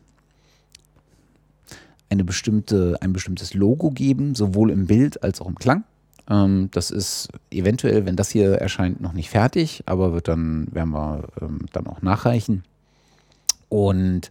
[2.09, 5.83] eine bestimmte, ein bestimmtes Logo geben, sowohl im Bild als auch im Klang.
[6.30, 10.91] Ähm, das ist eventuell, wenn das hier erscheint, noch nicht fertig, aber wird dann, werden
[10.91, 12.63] wir ähm, dann auch nachreichen.
[13.69, 14.30] Und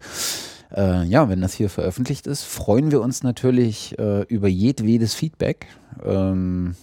[0.75, 5.67] äh, ja, wenn das hier veröffentlicht ist, freuen wir uns natürlich äh, über jedwedes Feedback.
[6.05, 6.75] Ähm,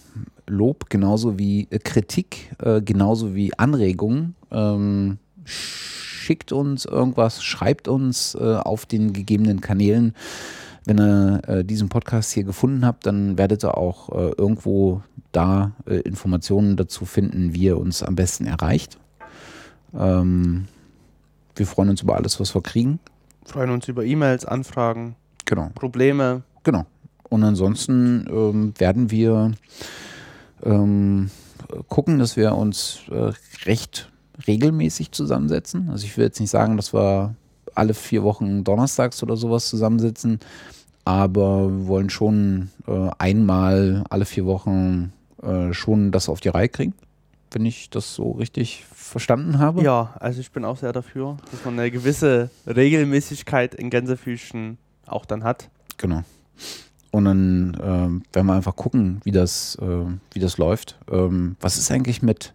[0.46, 4.34] Lob genauso wie äh, Kritik, äh, genauso wie Anregungen.
[4.50, 10.14] Ähm, schickt uns irgendwas, schreibt uns äh, auf den gegebenen Kanälen.
[10.84, 16.76] Wenn ihr äh, diesen Podcast hier gefunden habt, dann werdet ihr auch irgendwo da Informationen
[16.76, 18.98] dazu finden, wie ihr uns am besten erreicht.
[19.92, 20.66] Ähm,
[21.56, 23.00] wir freuen uns über alles, was wir kriegen
[23.44, 25.70] freuen uns über E-Mails, Anfragen, genau.
[25.74, 26.42] Probleme.
[26.62, 26.86] Genau.
[27.28, 29.52] Und ansonsten ähm, werden wir
[30.62, 31.30] ähm,
[31.88, 33.32] gucken, dass wir uns äh,
[33.66, 34.10] recht
[34.46, 35.90] regelmäßig zusammensetzen.
[35.90, 37.34] Also ich will jetzt nicht sagen, dass wir
[37.74, 40.40] alle vier Wochen donnerstags oder sowas zusammensitzen,
[41.04, 45.12] aber wir wollen schon äh, einmal alle vier Wochen
[45.42, 46.94] äh, schon das auf die Reihe kriegen
[47.54, 49.82] wenn ich das so richtig verstanden habe.
[49.82, 55.24] Ja, also ich bin auch sehr dafür, dass man eine gewisse Regelmäßigkeit in Gänsefüßchen auch
[55.24, 55.70] dann hat.
[55.96, 56.22] Genau.
[57.10, 60.98] Und dann äh, werden wir einfach gucken, wie das, äh, wie das läuft.
[61.10, 62.54] Ähm, was ist eigentlich mit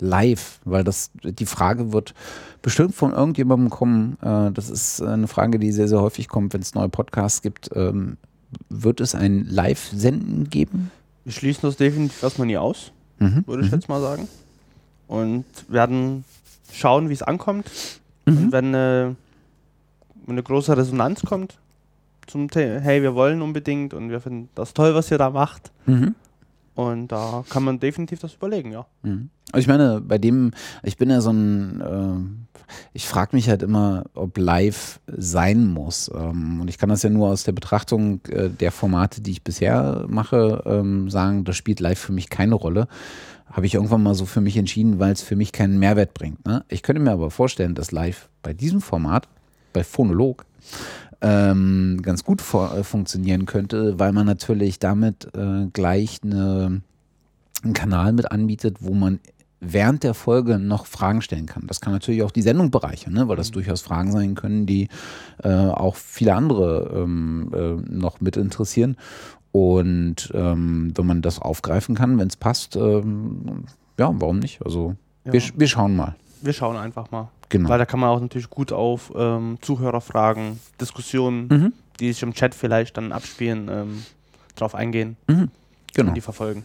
[0.00, 0.60] live?
[0.64, 2.14] Weil das, die Frage wird
[2.62, 4.16] bestimmt von irgendjemandem kommen.
[4.22, 7.70] Äh, das ist eine Frage, die sehr, sehr häufig kommt, wenn es neue Podcasts gibt.
[7.74, 8.16] Ähm,
[8.68, 10.90] wird es ein Live-Senden geben?
[11.24, 13.44] Wir schließen das definitiv erstmal nie aus mhm.
[13.46, 13.78] würde ich mhm.
[13.78, 14.28] jetzt mal sagen.
[15.06, 16.24] Und werden
[16.72, 17.70] schauen, wie es ankommt.
[18.26, 18.36] Mhm.
[18.36, 19.16] Und wenn eine,
[20.26, 21.58] wenn eine große Resonanz kommt
[22.26, 25.70] zum Thema, hey, wir wollen unbedingt und wir finden das toll, was ihr da macht.
[25.86, 26.14] Mhm.
[26.74, 28.86] Und da kann man definitiv das überlegen, ja.
[29.02, 29.30] Mhm.
[29.52, 30.50] Also ich meine, bei dem,
[30.82, 32.44] ich bin ja so ein, äh,
[32.92, 36.10] ich frage mich halt immer, ob live sein muss.
[36.12, 39.44] Ähm, und ich kann das ja nur aus der Betrachtung äh, der Formate, die ich
[39.44, 42.88] bisher mache, ähm, sagen, das spielt live für mich keine Rolle.
[43.46, 46.44] Habe ich irgendwann mal so für mich entschieden, weil es für mich keinen Mehrwert bringt.
[46.44, 46.64] Ne?
[46.68, 49.28] Ich könnte mir aber vorstellen, dass live bei diesem Format,
[49.72, 50.44] bei Phonolog,
[51.24, 56.82] ähm, ganz gut vor, äh, funktionieren könnte, weil man natürlich damit äh, gleich eine,
[57.62, 59.20] einen Kanal mit anbietet, wo man
[59.58, 61.66] während der Folge noch Fragen stellen kann.
[61.66, 63.26] Das kann natürlich auch die Sendung bereichern, ne?
[63.26, 63.54] weil das mhm.
[63.54, 64.88] durchaus Fragen sein können, die
[65.42, 68.96] äh, auch viele andere ähm, äh, noch mit interessieren.
[69.50, 73.64] Und ähm, wenn man das aufgreifen kann, wenn es passt, ähm,
[73.98, 74.60] ja, warum nicht?
[74.62, 75.32] Also ja.
[75.32, 76.16] wir, wir schauen mal.
[76.42, 77.30] Wir schauen einfach mal.
[77.48, 77.68] Genau.
[77.68, 81.72] Weil da kann man auch natürlich gut auf ähm, Zuhörerfragen, Diskussionen, mhm.
[82.00, 84.04] die sich im Chat vielleicht dann abspielen, ähm,
[84.56, 85.50] drauf eingehen mhm.
[85.94, 86.08] genau.
[86.08, 86.64] und die verfolgen.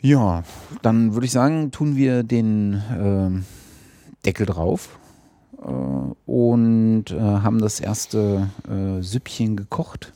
[0.00, 0.42] Ja,
[0.82, 4.98] dann würde ich sagen, tun wir den äh, Deckel drauf
[5.62, 10.12] äh, und äh, haben das erste äh, Süppchen gekocht.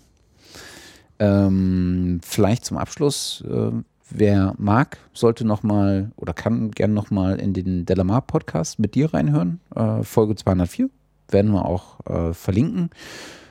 [1.19, 3.71] Ähm, vielleicht zum Abschluss, äh,
[4.11, 9.61] wer mag, sollte nochmal oder kann gerne nochmal in den Delamar Podcast mit dir reinhören,
[9.75, 10.89] äh, Folge 204.
[11.31, 12.91] werden wir auch äh, verlinken.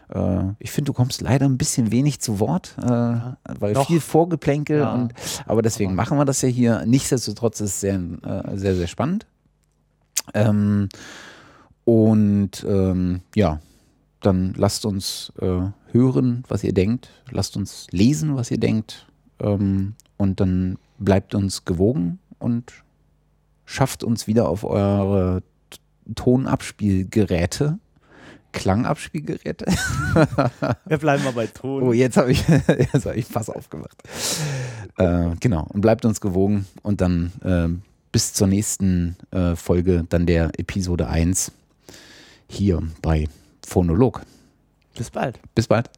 [0.10, 3.88] Äh, ich finde, du kommst leider ein bisschen wenig zu Wort, äh, weil Noch.
[3.88, 4.93] viel Vorgeplänkel Ja.
[4.93, 5.14] und
[5.45, 6.84] aber deswegen machen wir das ja hier.
[6.86, 9.26] Nichtsdestotrotz ist es sehr, äh, sehr, sehr spannend.
[10.34, 10.89] Ähm,
[11.86, 13.60] und ähm, ja,
[14.22, 17.10] dann lasst uns äh, hören, was ihr denkt.
[17.32, 19.05] Lasst uns lesen, was ihr denkt.
[19.39, 22.74] Ähm, und dann bleibt uns gewogen und
[23.65, 25.43] schafft uns wieder auf eure
[26.15, 27.80] Tonabspielgeräte.
[28.53, 29.65] Klangabspielgeräte.
[30.86, 31.84] Wir bleiben mal bei Ton.
[31.84, 34.01] Oh, jetzt habe ich, jetzt hab ich Fass aufgemacht.
[34.97, 40.26] Äh, genau, und bleibt uns gewogen und dann ähm, bis zur nächsten äh, Folge, dann
[40.26, 41.51] der Episode 1
[42.47, 43.28] hier bei
[43.65, 44.22] Phonolog.
[44.97, 45.39] Bis bald.
[45.53, 45.91] Bis bald.